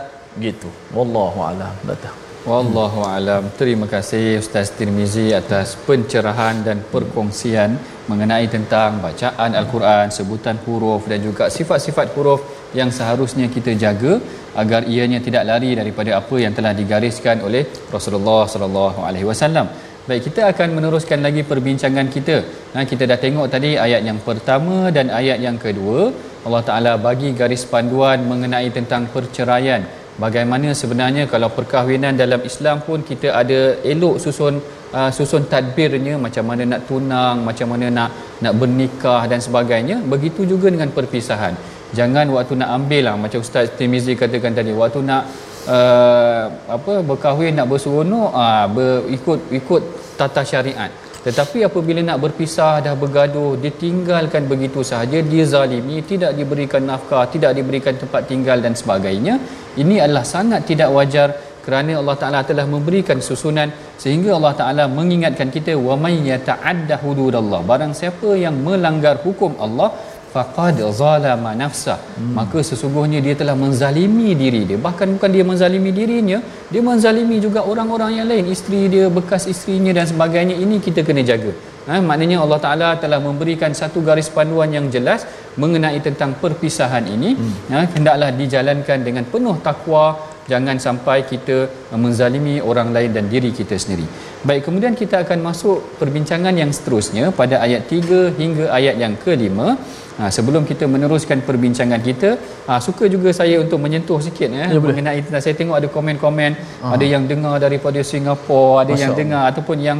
[0.46, 0.68] Gitu.
[0.96, 1.72] Wallahu alam.
[1.90, 3.44] Betul Wallahu alam.
[3.58, 7.78] Terima kasih Ustaz Tirmizi atas pencerahan dan perkongsian
[8.10, 12.42] mengenai tentang bacaan Al-Quran, sebutan huruf dan juga sifat-sifat huruf
[12.78, 14.18] yang seharusnya kita jaga
[14.62, 17.62] agar ianya tidak lari daripada apa yang telah digariskan oleh
[17.94, 19.70] Rasulullah sallallahu alaihi wasallam.
[20.10, 22.42] Baik, kita akan meneruskan lagi perbincangan kita.
[22.74, 26.10] Nah, kita dah tengok tadi ayat yang pertama dan ayat yang kedua.
[26.42, 33.00] Allah Taala bagi garis panduan mengenai tentang perceraian bagaimana sebenarnya kalau perkahwinan dalam Islam pun
[33.10, 34.60] kita ada elok susun
[34.92, 38.10] uh, susun tadbirnya macam mana nak tunang macam mana nak
[38.44, 41.56] nak bernikah dan sebagainya begitu juga dengan perpisahan.
[41.92, 45.22] Jangan waktu nak ambil lah macam ustaz Timizi katakan tadi waktu nak
[45.68, 46.44] uh,
[46.76, 49.82] apa berkahwin nak berseronok uh, ber, ikut ikut
[50.16, 50.90] tata syariat
[51.26, 57.54] tetapi apabila nak berpisah dah bergaduh ditinggalkan begitu sahaja dia zalimi tidak diberikan nafkah tidak
[57.58, 59.34] diberikan tempat tinggal dan sebagainya
[59.82, 61.28] ini adalah sangat tidak wajar
[61.64, 63.70] kerana Allah Taala telah memberikan susunan
[64.02, 67.60] sehingga Allah Taala mengingatkan kita wa may yata'adda hududallah.
[67.70, 69.88] Barang siapa yang melanggar hukum Allah
[70.34, 71.98] faqad zalama nafsah.
[72.18, 72.32] Hmm.
[72.38, 74.78] maka sesungguhnya dia telah menzalimi diri dia.
[74.86, 76.38] Bahkan bukan dia menzalimi dirinya
[76.72, 78.46] dia menzalimi juga orang-orang yang lain.
[78.56, 80.56] Isteri dia bekas isterinya dan sebagainya.
[80.64, 81.52] Ini kita kena jaga.
[81.90, 85.26] Ha, maknanya Allah Taala telah memberikan satu garis panduan yang jelas
[85.62, 87.30] mengenai tentang perpisahan ini.
[87.38, 87.54] Hmm.
[87.72, 90.06] ha, hendaklah dijalankan dengan penuh takwa.
[90.50, 91.56] Jangan sampai kita
[92.04, 94.06] menzalimi orang lain dan diri kita sendiri.
[94.48, 99.78] Baik, kemudian kita akan masuk perbincangan yang seterusnya pada ayat 3 hingga ayat yang kelima
[100.20, 102.36] Ha, sebelum kita meneruskan perbincangan kita,
[102.68, 106.52] ha, suka juga saya untuk menyentuh sikit eh, ya, mengenai tentang saya tengok ada komen-komen,
[106.84, 106.92] ha.
[106.94, 109.20] ada yang dengar daripada Singapura, ada Masya yang Allah.
[109.24, 109.98] dengar ataupun yang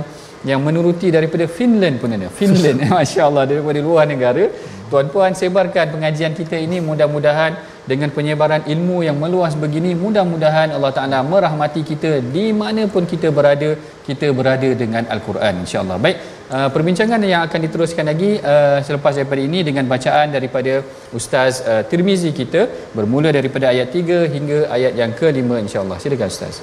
[0.51, 2.29] yang menuruti daripada Finland pun ada.
[2.29, 4.44] Finland, masya-Allah daripada luar negara.
[4.92, 7.57] Tuan-puan sebarkan pengajian kita ini mudah-mudahan
[7.90, 13.29] dengan penyebaran ilmu yang meluas begini mudah-mudahan Allah Taala merahmati kita di mana pun kita
[13.35, 13.75] berada
[14.07, 15.96] kita berada dengan al-Quran insya-Allah.
[15.98, 16.18] Baik,
[16.57, 20.72] uh, perbincangan yang akan diteruskan lagi uh, selepas daripada ini dengan bacaan daripada
[21.18, 22.62] Ustaz uh, Tirmizi kita
[22.96, 25.98] bermula daripada ayat 3 hingga ayat yang ke-5 insya-Allah.
[26.02, 26.57] Silakan Ustaz.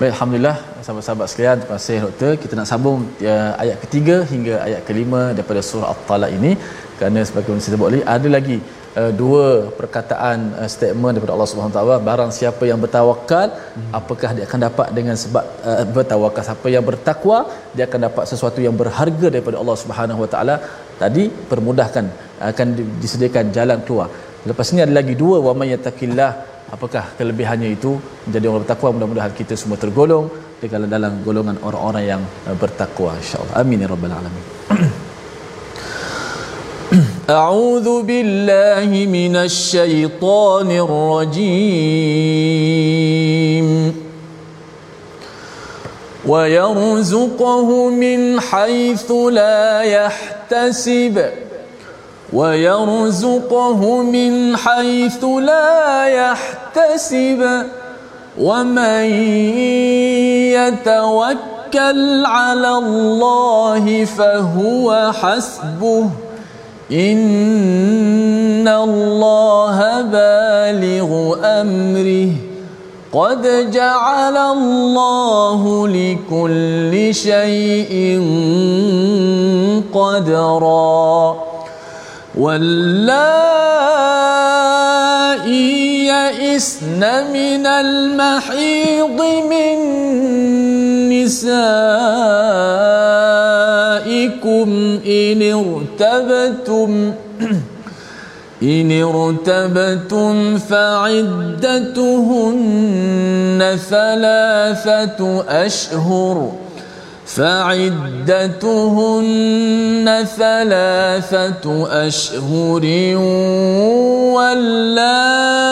[0.00, 2.32] Baik, Alhamdulillah sahabat-sahabat sekalian, terima kasih doktor.
[2.42, 6.52] Kita nak sambung ya, ayat ketiga hingga ayat kelima daripada surah At-Talaq ini
[6.98, 8.56] kerana sebagaimana saya sebut tadi ada lagi
[9.00, 9.46] uh, dua
[9.78, 13.90] perkataan uh, statement daripada Allah Subhanahu taala barang siapa yang bertawakal hmm.
[13.98, 16.42] apakah dia akan dapat dengan sebab uh, bertawakal?
[16.48, 17.38] Siapa yang bertakwa
[17.76, 20.56] dia akan dapat sesuatu yang berharga daripada Allah Subhanahu wa taala.
[21.02, 22.04] Tadi permudahkan
[22.50, 22.66] akan
[23.02, 24.08] disediakan jalan keluar.
[24.48, 26.30] Lepas ini ada lagi dua wa may yattaqillah.
[26.74, 27.90] Apakah kelebihannya itu?
[28.26, 30.26] Menjadi orang bertakwa mudah-mudahan kita semua tergolong
[30.94, 32.22] dalam golongan orang-orang yang
[32.60, 34.44] bertakwa insyaallah amin ya rabbal alamin
[37.30, 41.66] أعوذ بالله من الشيطان الرجيم.
[46.26, 51.30] ويرزقه من حيث لا يحتسب.
[52.32, 57.62] ويرزقه من حيث لا يحتسب.
[58.38, 59.04] ومن
[60.54, 66.10] يتوكل على الله فهو حسبه.
[66.92, 72.30] إن الله بالغ أمره
[73.12, 78.20] قد جعل الله لكل شيء
[79.94, 81.36] قدرا
[82.38, 83.56] واللائي
[86.06, 89.78] يئسن من المحيض من
[94.66, 97.12] نسائكم إن ارتبتم
[98.62, 102.08] إن ارتبتم فعدتهن
[103.90, 106.52] ثلاثة أشهر
[107.26, 108.66] فعدتهن
[110.36, 112.84] ثلاثة أشهر
[114.36, 115.66] واللائي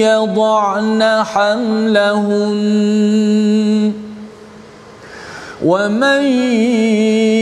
[0.05, 2.77] يضعن حملهن
[5.65, 6.23] ومن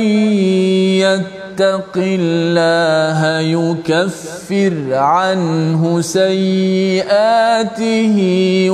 [1.04, 3.21] يتق يتق الله
[3.57, 5.83] يكفر عنه
[6.19, 8.17] سيئاته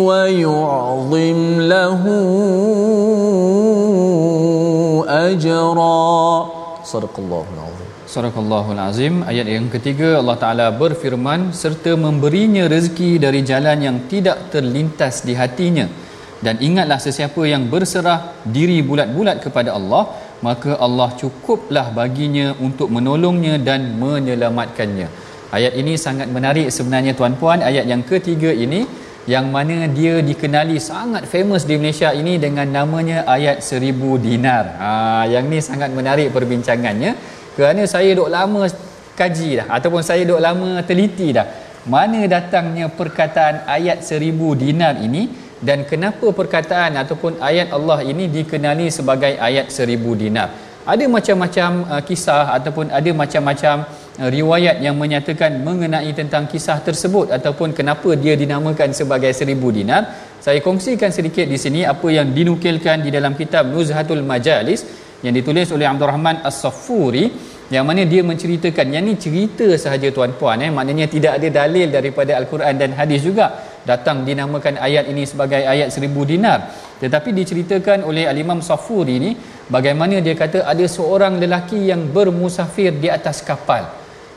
[0.07, 1.39] ويعظم
[1.75, 2.03] له
[5.09, 6.47] أجرا
[6.85, 13.41] صدق الله العظيم Sadaqallahul Azim ayat yang ketiga Allah Taala berfirman serta memberinya rezeki dari
[13.51, 15.87] jalan yang tidak terlintas di hatinya
[16.47, 18.19] dan ingatlah sesiapa yang berserah
[18.57, 20.03] diri bulat-bulat kepada Allah
[20.46, 25.08] maka Allah cukuplah baginya untuk menolongnya dan menyelamatkannya.
[25.52, 27.60] Ayat ini sangat menarik sebenarnya tuan-puan.
[27.70, 28.88] Ayat yang ketiga ini
[29.30, 34.66] yang mana dia dikenali sangat famous di Malaysia ini dengan namanya ayat seribu dinar.
[34.82, 34.90] Ha,
[35.30, 37.14] yang ni sangat menarik perbincangannya
[37.54, 38.66] kerana saya dok lama
[39.14, 41.46] kaji dah ataupun saya dok lama teliti dah
[41.86, 45.30] mana datangnya perkataan ayat seribu dinar ini
[45.62, 50.50] dan kenapa perkataan ataupun ayat Allah ini dikenali sebagai ayat seribu dinar?
[50.82, 53.86] Ada macam-macam uh, kisah ataupun ada macam-macam
[54.18, 60.34] uh, riwayat yang menyatakan mengenai tentang kisah tersebut ataupun kenapa dia dinamakan sebagai seribu dinar.
[60.42, 64.82] Saya kongsikan sedikit di sini apa yang dinukilkan di dalam kitab Nuzhatul Majalis
[65.22, 67.26] yang ditulis oleh Abdul Rahman As-Saffuri
[67.72, 70.74] yang mana dia menceritakan yang ni cerita sahaja tuan-puan eh.
[70.74, 75.90] Maknanya tidak ada dalil daripada al-Quran dan hadis juga datang dinamakan ayat ini sebagai ayat
[75.90, 76.70] seribu dinar.
[77.02, 79.32] Tetapi diceritakan oleh al-Imam Safuri ini
[79.70, 83.90] bagaimana dia kata ada seorang lelaki yang bermusafir di atas kapal.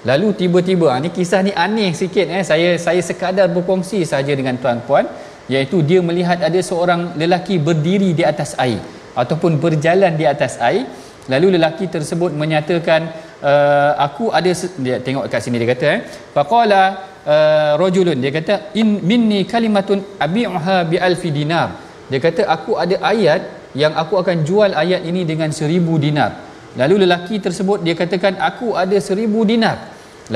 [0.04, 2.44] Lalu tiba-tiba ini ah, kisah ni aneh sikit eh.
[2.44, 5.08] Saya saya sekadar berkongsi saja dengan tuan-puan
[5.48, 8.80] iaitu dia melihat ada seorang lelaki berdiri di atas air
[9.16, 10.84] ataupun berjalan di atas air.
[11.32, 14.50] Lalu lelaki tersebut menyatakan uh, aku ada
[14.84, 16.00] dia tengok kat sini dia kata eh
[16.36, 16.82] faqala
[17.34, 21.68] uh, rajulun dia kata in minni kalimatun abi'uha bi alfi dinar.
[22.10, 23.42] Dia kata aku ada ayat
[23.82, 26.30] yang aku akan jual ayat ini dengan seribu dinar.
[26.80, 29.76] Lalu lelaki tersebut dia katakan aku ada seribu dinar.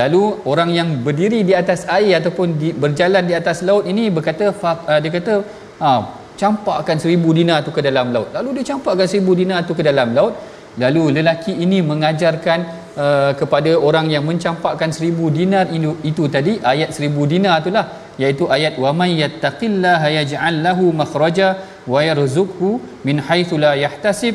[0.01, 4.53] Lalu orang yang berdiri di atas air ataupun di, berjalan di atas laut ini berkata
[4.53, 5.35] uh, dia kata
[5.81, 5.91] ha,
[6.37, 8.29] campakkan seribu dinar tu ke dalam laut.
[8.37, 10.37] Lalu dia campakkan seribu dinar tu ke dalam laut.
[10.79, 16.91] Lalu lelaki ini mengajarkan uh, kepada orang yang mencampakkan seribu dinar itu, itu tadi ayat
[16.97, 17.87] seribu dinar itulah
[18.23, 21.49] iaitu ayat wa may yattaqillaha yaj'al lahu makhraja
[21.93, 22.71] wa yarzuqhu
[23.09, 24.35] min haitsu la yahtasib.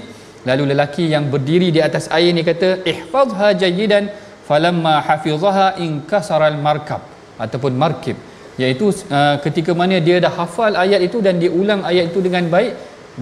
[0.49, 4.11] Lalu lelaki yang berdiri di atas air ni kata ihfazha jayidan
[4.47, 5.67] falamma hafizaha
[6.11, 7.01] kasaral markab
[7.39, 8.17] ataupun markib.
[8.61, 8.85] Iaitu
[9.17, 12.73] uh, ketika mana dia dah hafal ayat itu dan dia ulang ayat itu dengan baik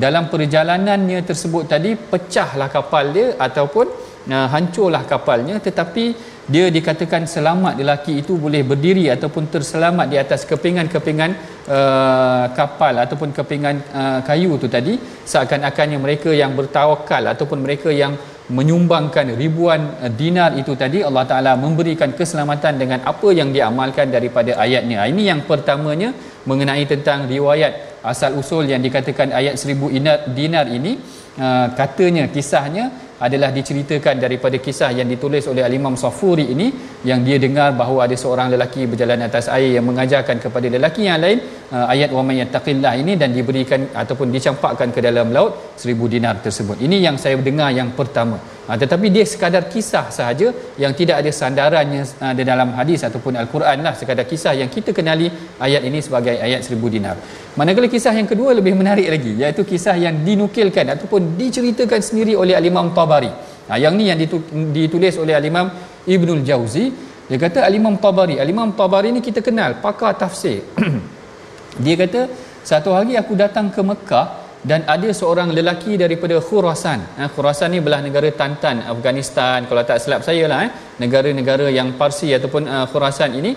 [0.04, 3.88] dalam perjalanannya tersebut tadi pecahlah kapal dia ataupun
[4.30, 6.05] uh, hancurlah kapalnya tetapi
[6.51, 11.32] dia dikatakan selamat lelaki itu boleh berdiri ataupun terselamat di atas kepingan-kepingan
[11.69, 14.93] uh, kapal ataupun kepingan uh, kayu itu tadi
[15.32, 18.13] seakan-akannya mereka yang bertawakal ataupun mereka yang
[18.51, 24.59] menyumbangkan ribuan uh, dinar itu tadi Allah Taala memberikan keselamatan dengan apa yang diamalkan daripada
[24.59, 25.07] ayatnya.
[25.07, 26.11] Ini yang pertamanya
[26.43, 29.88] mengenai tentang riwayat asal usul yang dikatakan ayat seribu
[30.34, 30.97] dinar ini
[31.38, 32.89] uh, katanya kisahnya
[33.22, 36.74] adalah diceritakan daripada kisah yang ditulis oleh Al-Imam Safuri ini
[37.05, 41.22] yang dia dengar bahawa ada seorang lelaki berjalan atas air yang mengajarkan kepada lelaki yang
[41.22, 46.05] lain uh, ayat wa may yattaqillah ini dan diberikan ataupun dicampakkan ke dalam laut seribu
[46.13, 46.78] dinar tersebut.
[46.86, 48.38] Ini yang saya dengar yang pertama.
[48.67, 50.47] Ha, tetapi dia sekadar kisah sahaja
[50.84, 54.91] yang tidak ada sandarannya uh, di dalam hadis ataupun al-Quran lah sekadar kisah yang kita
[54.97, 55.28] kenali
[55.67, 57.15] ayat ini sebagai ayat seribu dinar.
[57.59, 62.55] Manakala kisah yang kedua lebih menarik lagi iaitu kisah yang dinukilkan ataupun diceritakan sendiri oleh
[62.59, 63.32] al-Imam Tabari.
[63.67, 64.19] Ha, yang ni yang
[64.78, 65.67] ditulis oleh al-Imam
[66.05, 66.86] Ibnul Jauzi
[67.32, 70.67] dia kata al-Imam Tabari al-Imam Tabari ni kita kenal pakar tafsir
[71.80, 72.28] dia kata
[72.61, 74.28] satu hari aku datang ke Mekah
[74.61, 76.99] dan ada seorang lelaki daripada Khurasan.
[77.17, 80.72] Ha, Khurasan ni belah negara Tantan Afghanistan kalau tak silap saya lah eh.
[81.01, 83.51] negara-negara yang Parsi ataupun uh, Khurasan ini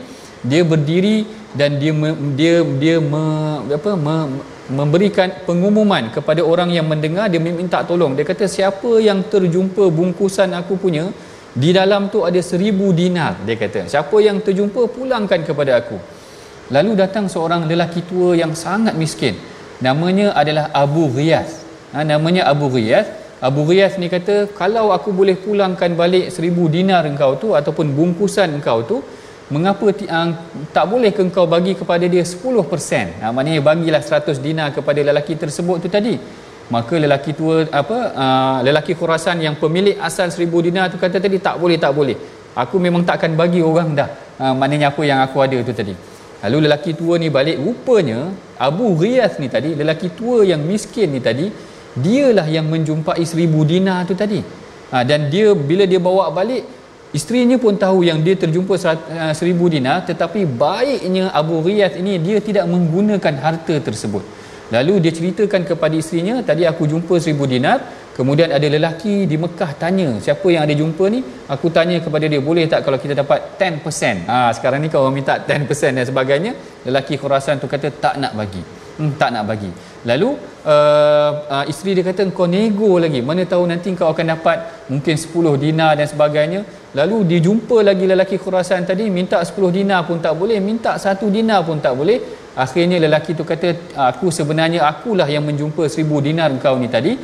[0.45, 1.93] dia berdiri dan dia
[2.39, 3.25] dia dia me,
[3.79, 4.17] apa me,
[4.79, 8.17] memberikan pengumuman kepada orang yang mendengar dia minta tolong.
[8.17, 11.05] Dia kata siapa yang terjumpa bungkusan aku punya
[11.53, 13.85] di dalam tu ada seribu dinar dia kata.
[13.93, 16.14] Siapa yang terjumpa pulangkan kepada aku
[16.71, 19.37] lalu datang seorang lelaki tua yang sangat miskin.
[19.83, 23.07] Namanya adalah Abu Riyaz ha, namanya Abu Riyaz
[23.49, 28.49] Abu Riyaz ni kata kalau aku boleh pulangkan balik seribu dinar engkau tu ataupun bungkusan
[28.59, 28.97] engkau tu
[29.55, 30.29] mengapa uh,
[30.77, 35.37] tak boleh ke engkau bagi kepada dia 10% ha, maknanya bagilah 100 dinar kepada lelaki
[35.39, 36.17] tersebut tu tadi.
[36.65, 41.37] Maka lelaki tua apa uh, lelaki Khurasan yang pemilik asal 1000 dinar tu kata tadi
[41.37, 42.17] tak boleh tak boleh.
[42.57, 44.09] Aku memang tak akan bagi orang dah.
[44.41, 46.14] Uh, maknanya apa yang aku ada tu tadi
[46.45, 48.19] lalu lelaki tua ni balik rupanya
[48.69, 51.47] Abu Riyaz ni tadi lelaki tua yang miskin ni tadi
[52.05, 54.41] dialah yang menjumpai 1000 dinar tu tadi
[54.95, 56.65] uh, dan dia bila dia bawa balik
[57.15, 62.43] Isterinya pun tahu yang dia terjumpa uh, seribu dinar tetapi baiknya Abu Riyad ini dia
[62.43, 64.19] tidak menggunakan harta tersebut.
[64.75, 67.79] Lalu dia ceritakan kepada isterinya, tadi aku jumpa seribu dinar,
[68.19, 71.21] kemudian ada lelaki di Mekah tanya, siapa yang ada jumpa ni?
[71.55, 74.31] Aku tanya kepada dia, boleh tak kalau kita dapat 10%?
[74.31, 76.53] Ha, sekarang ni kalau minta 10% dan sebagainya,
[76.87, 78.65] lelaki Khurasan tu kata tak nak bagi.
[78.95, 79.71] Hmm, tak nak bagi.
[80.07, 80.29] Lalu
[80.63, 83.21] uh, uh, isteri dia kata kau nego lagi.
[83.29, 86.61] Mana tahu nanti kau akan dapat mungkin 10 dinar dan sebagainya.
[86.95, 91.19] Lalu dia jumpa lagi lelaki Khurasan tadi minta 10 dinar pun tak boleh, minta 1
[91.27, 92.19] dinar pun tak boleh.
[92.55, 97.19] Akhirnya lelaki tu kata aku sebenarnya akulah yang menjumpa 1000 dinar kau ni tadi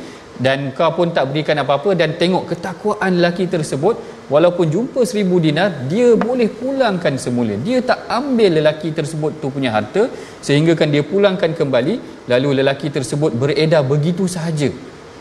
[0.45, 3.95] dan kau pun tak berikan apa-apa dan tengok ketakwaan lelaki tersebut
[4.33, 7.53] walaupun jumpa seribu dinar dia boleh pulangkan semula.
[7.67, 10.03] Dia tak ambil lelaki tersebut tu punya harta
[10.47, 14.71] sehingga kan dia pulangkan kembali lalu lelaki tersebut beredar begitu sahaja.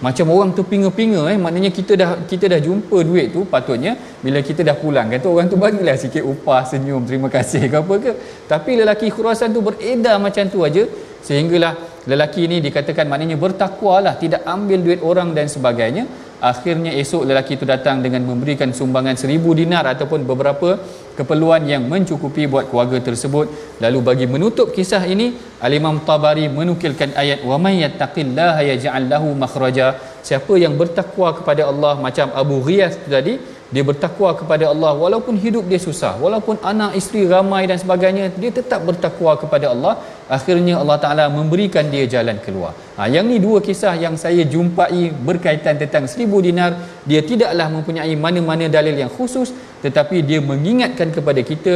[0.01, 1.37] Macam orang tu pinga-pinga eh.
[1.45, 3.93] Maknanya kita dah kita dah jumpa duit tu patutnya
[4.25, 7.95] bila kita dah pulang kata orang tu bagilah sikit upah senyum terima kasih ke apa
[8.05, 8.13] ke.
[8.49, 10.89] Tapi lelaki khurasan tu beredar macam tu aja
[11.21, 11.77] sehinggalah
[12.09, 16.05] lelaki ini dikatakan maknanya bertakwalah tidak ambil duit orang dan sebagainya.
[16.41, 20.81] Akhirnya esok lelaki itu datang dengan memberikan sumbangan seribu dinar ataupun beberapa
[21.13, 23.77] keperluan yang mencukupi buat keluarga tersebut.
[23.85, 30.01] Lalu bagi menutup kisah ini al-Imam Tabari menukilkan ayat wa may yattaqillaha yaj'al lahu makhraja.
[30.25, 33.37] Siapa yang bertakwa kepada Allah macam Abu Ghiyas tadi
[33.75, 34.93] dia bertakwa kepada Allah.
[35.03, 39.95] Walaupun hidup dia susah walaupun anak isteri ramai dan sebagainya dia tetap bertakwa kepada Allah.
[40.37, 42.73] Akhirnya Allah Taala memberikan dia jalan keluar.
[42.99, 46.75] Ha, yang ni dua kisah yang saya jumpai berkaitan tentang seribu dinar.
[47.11, 49.51] Dia tidaklah mempunyai mana-mana dalil yang khusus
[49.85, 51.75] tetapi dia mengingatkan kepada kita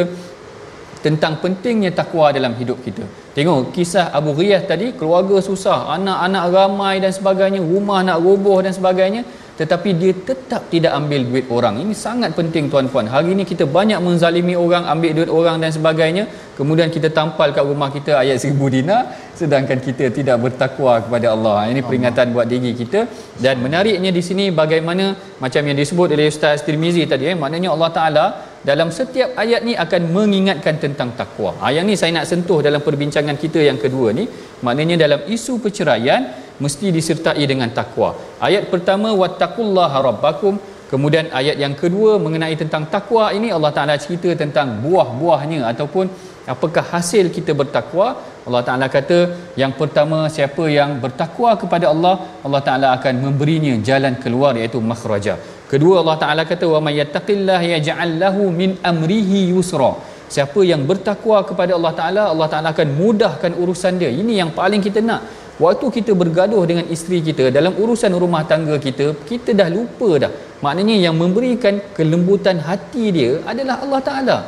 [1.04, 3.04] tentang pentingnya takwa dalam hidup kita.
[3.36, 8.72] Tengok kisah Abu Ghiyas tadi, keluarga susah, anak-anak ramai dan sebagainya, rumah nak roboh dan
[8.72, 9.22] sebagainya
[9.60, 11.74] tetapi dia tetap tidak ambil duit orang.
[11.82, 13.06] Ini sangat penting tuan-puan.
[13.06, 16.24] Hari ini kita banyak menzalimi orang ambil duit orang dan sebagainya.
[16.58, 21.70] Kemudian kita tampal kat rumah kita ayat seribu dinar sedangkan kita tidak bertakwa kepada Allah.
[21.70, 23.06] Ini peringatan buat diri kita.
[23.44, 27.90] Dan menariknya di sini bagaimana macam yang disebut oleh Ustaz Tirmizi tadi eh, maknanya Allah
[27.98, 28.26] Ta'ala
[28.64, 31.52] dalam setiap ayat ni akan mengingatkan tentang takwa.
[31.60, 34.26] Ha, yang ni saya nak sentuh dalam perbincangan kita yang kedua ni.
[34.66, 38.14] Maknanya dalam isu perceraian mesti disertai dengan takwa.
[38.38, 40.54] Ayat pertama wattaqullaha rabbakum
[40.92, 46.06] Kemudian ayat yang kedua mengenai tentang takwa ini Allah Taala cerita tentang buah-buahnya ataupun
[46.52, 48.06] apakah hasil kita bertakwa.
[48.46, 49.18] Allah Taala kata
[49.62, 52.14] yang pertama siapa yang bertakwa kepada Allah,
[52.46, 55.34] Allah Taala akan memberinya jalan keluar iaitu makhraja.
[55.72, 59.92] Kedua Allah Taala kata wa may yattaqillaha yaj'al lahu min amrihi yusra.
[60.34, 64.12] Siapa yang bertakwa kepada Allah Taala, Allah Taala akan mudahkan urusan dia.
[64.22, 65.20] Ini yang paling kita nak
[65.62, 70.32] waktu kita bergaduh dengan isteri kita dalam urusan rumah tangga kita kita dah lupa dah.
[70.64, 74.38] Maknanya yang memberikan kelembutan hati dia adalah Allah Taala.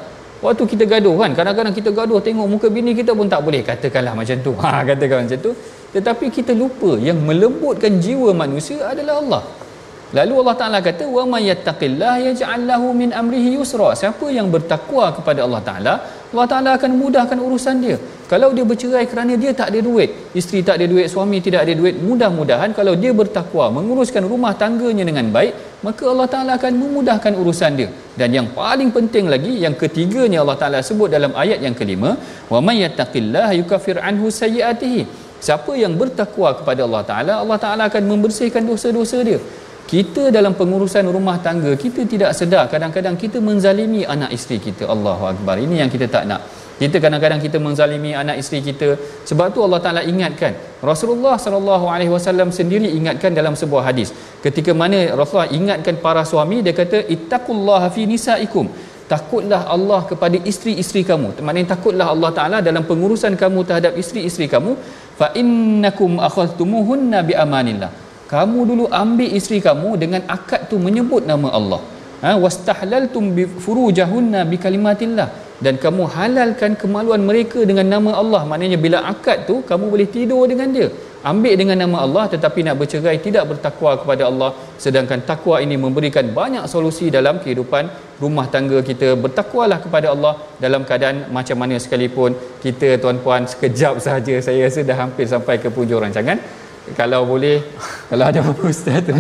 [0.44, 4.14] Waktu kita gaduh kan kadang-kadang kita gaduh tengok muka bini kita pun tak boleh katakanlah
[4.20, 4.52] macam tu.
[4.62, 5.52] Ha katakan macam tu.
[5.94, 9.42] Tetapi kita lupa yang melembutkan jiwa manusia adalah Allah
[10.14, 13.90] Lalu Allah Taala kata wa may yattaqillaha yaj'al lahu min amrihi yusra.
[14.00, 15.94] Siapa yang bertakwa kepada Allah Taala,
[16.30, 17.96] Allah Taala akan mudahkan urusan dia.
[18.30, 21.74] Kalau dia bercerai kerana dia tak ada duit, isteri tak ada duit, suami tidak ada
[21.80, 27.32] duit, mudah-mudahan kalau dia bertakwa menguruskan rumah tangganya dengan baik, maka Allah Taala akan memudahkan
[27.42, 27.90] urusan dia.
[28.14, 32.14] Dan yang paling penting lagi, yang ketiganya Allah Taala sebut dalam ayat yang kelima,
[32.52, 35.26] wa may yattaqillaha yukaffir anhu sayyi'atihi.
[35.46, 39.38] Siapa yang bertakwa kepada Allah Taala, Allah Taala akan membersihkan dosa-dosa dia
[39.86, 42.64] kita dalam pengurusan rumah tangga kita tidak sedar.
[42.72, 44.84] Kadang-kadang kita menzalimi anak isteri kita.
[44.94, 45.56] Allahu akbar.
[45.64, 46.40] Ini yang kita tak nak.
[46.80, 48.88] Kita kadang-kadang kita menzalimi anak isteri kita.
[49.28, 50.52] Sebab tu Allah Taala ingatkan.
[50.90, 54.10] Rasulullah sallallahu alaihi wasallam sendiri ingatkan dalam sebuah hadis.
[54.44, 58.68] Ketika mana Rasulullah ingatkan para suami dia kata ittaqullaha fi nisaikum.
[59.12, 61.28] Takutlah Allah kepada isteri-isteri kamu.
[61.46, 64.74] Maknanya takutlah Allah Taala dalam pengurusan kamu terhadap isteri-isteri kamu.
[65.20, 71.48] Fa innakum akhadtumuhunna bi amanillah kamu dulu ambil isteri kamu dengan akad tu menyebut nama
[71.58, 71.80] Allah.
[72.22, 75.28] Ha wastahlaltum bi furujahunna bi kalimatillah.
[75.64, 78.42] Dan kamu halalkan kemaluan mereka dengan nama Allah.
[78.50, 80.88] Maknanya bila akad tu kamu boleh tidur dengan dia.
[81.30, 84.50] Ambil dengan nama Allah tetapi nak bercerai tidak bertakwa kepada Allah.
[84.84, 87.88] Sedangkan takwa ini memberikan banyak solusi dalam kehidupan
[88.22, 89.08] rumah tangga kita.
[89.24, 92.34] Bertakwalah kepada Allah dalam keadaan macam mana sekalipun.
[92.64, 96.38] Kita tuan-puan sekejap saja saya rasa dah hampir sampai ke punjung rancangan
[96.94, 97.64] kalau boleh
[98.10, 99.10] kalau ada apa ustaz tu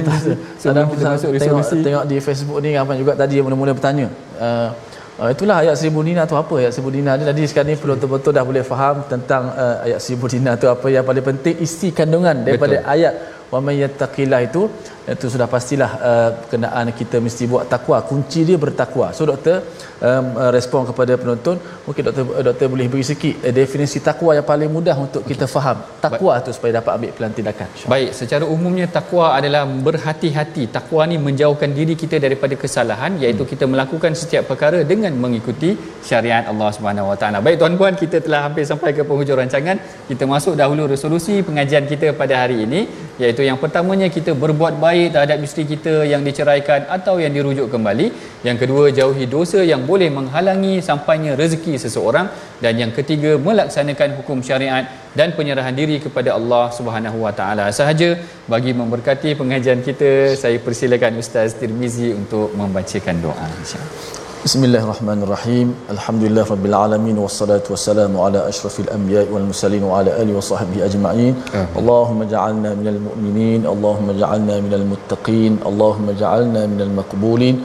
[0.62, 4.06] sebelum kita masuk tengok, tengok di Facebook ni ramai juga tadi yang mula-mula bertanya.
[4.38, 4.70] Uh,
[5.16, 6.60] Uh, itulah ayat seribu dinar tu apa?
[6.60, 9.96] Ayat seribu dinar ni tadi sekarang ni perlu betul-betul dah boleh faham tentang uh, ayat
[10.04, 10.84] seribu dinar tu apa.
[10.92, 12.92] Yang paling penting isi kandungan daripada betul.
[12.94, 13.14] ayat.
[13.48, 14.68] Wa may yattaqillah itu
[15.14, 17.98] itu sudah pastilah uh, kenaan kita mesti buat takwa.
[18.10, 19.14] Kunci dia bertakwa.
[19.16, 19.62] So doktor
[20.02, 24.34] um, uh, respon kepada penonton mungkin doktor uh, doktor boleh beri sikit uh, definisi takwa
[24.38, 25.38] yang paling mudah untuk okay.
[25.38, 25.78] kita faham.
[26.02, 27.68] Takwa tu supaya dapat ambil pelan tindakan.
[27.94, 30.64] Baik secara umumnya takwa adalah berhati-hati.
[30.76, 33.52] Takwa ni menjauhkan diri kita daripada kesalahan iaitu hmm.
[33.54, 35.70] kita melakukan setiap perkara dengan mengikuti
[36.02, 37.38] syariat Allah Subhanahu Wa Taala.
[37.46, 39.78] Baik tuan-puan kita telah hampir sampai ke penghujung rancangan
[40.10, 42.80] kita masuk dahulu resolusi pengajian kita pada hari ini
[43.22, 48.06] iaitu yang pertamanya kita berbuat baik terhadap isteri kita yang diceraikan atau yang dirujuk kembali.
[48.48, 52.28] Yang kedua jauhi dosa yang boleh menghalangi sampainya rezeki seseorang.
[52.64, 54.84] Dan yang ketiga melaksanakan hukum syariat
[55.18, 57.66] dan penyerahan diri kepada Allah Subhanahu Wa Taala.
[57.80, 58.10] Sahaja
[58.52, 63.46] bagi memberkati pengajian kita saya persilakan Ustaz Tirmizi untuk membacakan doa.
[63.62, 65.68] insyaallah Bismillahirrahmanirrahim.
[65.92, 70.82] Alhamdulillah rabbil alamin wassalatu wassalamu ala asyrafil anbiya'i wal mursalin wa ala alihi wa sahbihi
[70.88, 71.34] ajma'in.
[71.80, 77.58] Allahumma ja'alna minal mu'minin, Allahumma ja'alna minal muttaqin, Allahumma ja'alna minal maqbulin.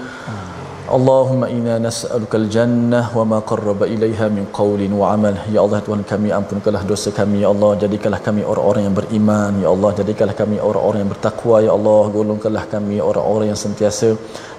[0.97, 5.35] Allahumma inna nas'aluka al-jannah wa ma qarraba ilaiha min qawlin wa amal.
[5.55, 7.69] Ya Allah Tuhan kami ampunkanlah dosa kami ya Allah.
[7.83, 9.91] Jadikanlah kami orang-orang yang beriman ya Allah.
[9.99, 12.01] Jadikanlah kami orang-orang yang bertakwa ya Allah.
[12.17, 14.09] Golongkanlah kami orang-orang yang sentiasa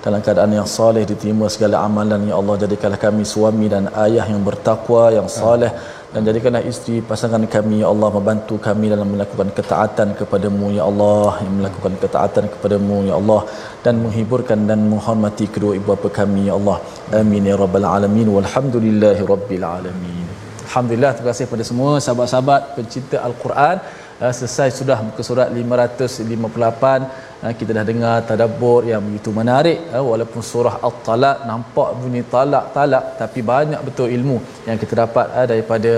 [0.04, 2.56] dalam keadaan yang soleh diterima segala amalan ya Allah.
[2.64, 5.72] Jadikanlah kami suami dan ayah yang bertakwa yang soleh
[6.14, 11.30] dan jadikanlah isteri pasangan kami ya Allah membantu kami dalam melakukan ketaatan kepadamu ya Allah.
[11.44, 13.40] Yang melakukan ketaatan kepadamu ya Allah.
[13.84, 16.76] Dan menghiburkan dan menghormati kedua ibu bapa kami ya Allah.
[17.20, 18.28] Amin ya rabbal alamin.
[18.36, 20.26] Walhamdulillahi rabbil alamin.
[20.66, 23.76] Alhamdulillah terima kasih kepada semua sahabat-sahabat pencinta al-Quran.
[24.22, 27.00] Uh, selesai sudah muka surat 558 uh,
[27.50, 29.78] kita dah dengar tadabbur yang begitu menarik.
[29.90, 34.36] Uh, walaupun surah at-talaq nampak bunyi talak-talak tapi banyak betul ilmu
[34.68, 35.92] yang kita dapat uh, daripada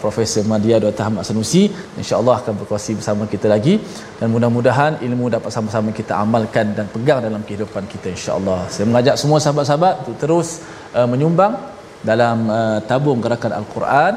[0.00, 1.04] Profesor Madia Dr.
[1.04, 1.68] Ahmad Sanusi.
[2.00, 3.76] insya-Allah akan berkongsi bersama kita lagi.
[4.16, 8.64] Dan mudah-mudahan ilmu dapat sama-sama kita amalkan dan pegang dalam kehidupan kita insya-Allah.
[8.72, 10.64] Saya mengajak semua sahabat-sahabat untuk terus
[11.12, 11.52] menyumbang
[12.00, 12.48] dalam
[12.88, 14.12] tabung gerakan al-Quran.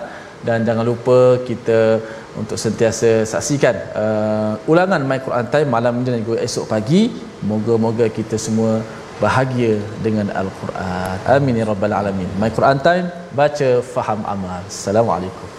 [0.47, 1.99] Dan jangan lupa kita
[2.39, 7.11] untuk sentiasa saksikan uh, ulangan My Quran Time malam ini dan juga esok pagi.
[7.43, 8.79] Moga-moga kita semua
[9.19, 11.17] bahagia dengan Al-Quran.
[11.27, 12.31] Amin ya rabbal alamin.
[12.39, 14.63] My Quran Time baca faham amal.
[14.71, 15.58] Assalamualaikum.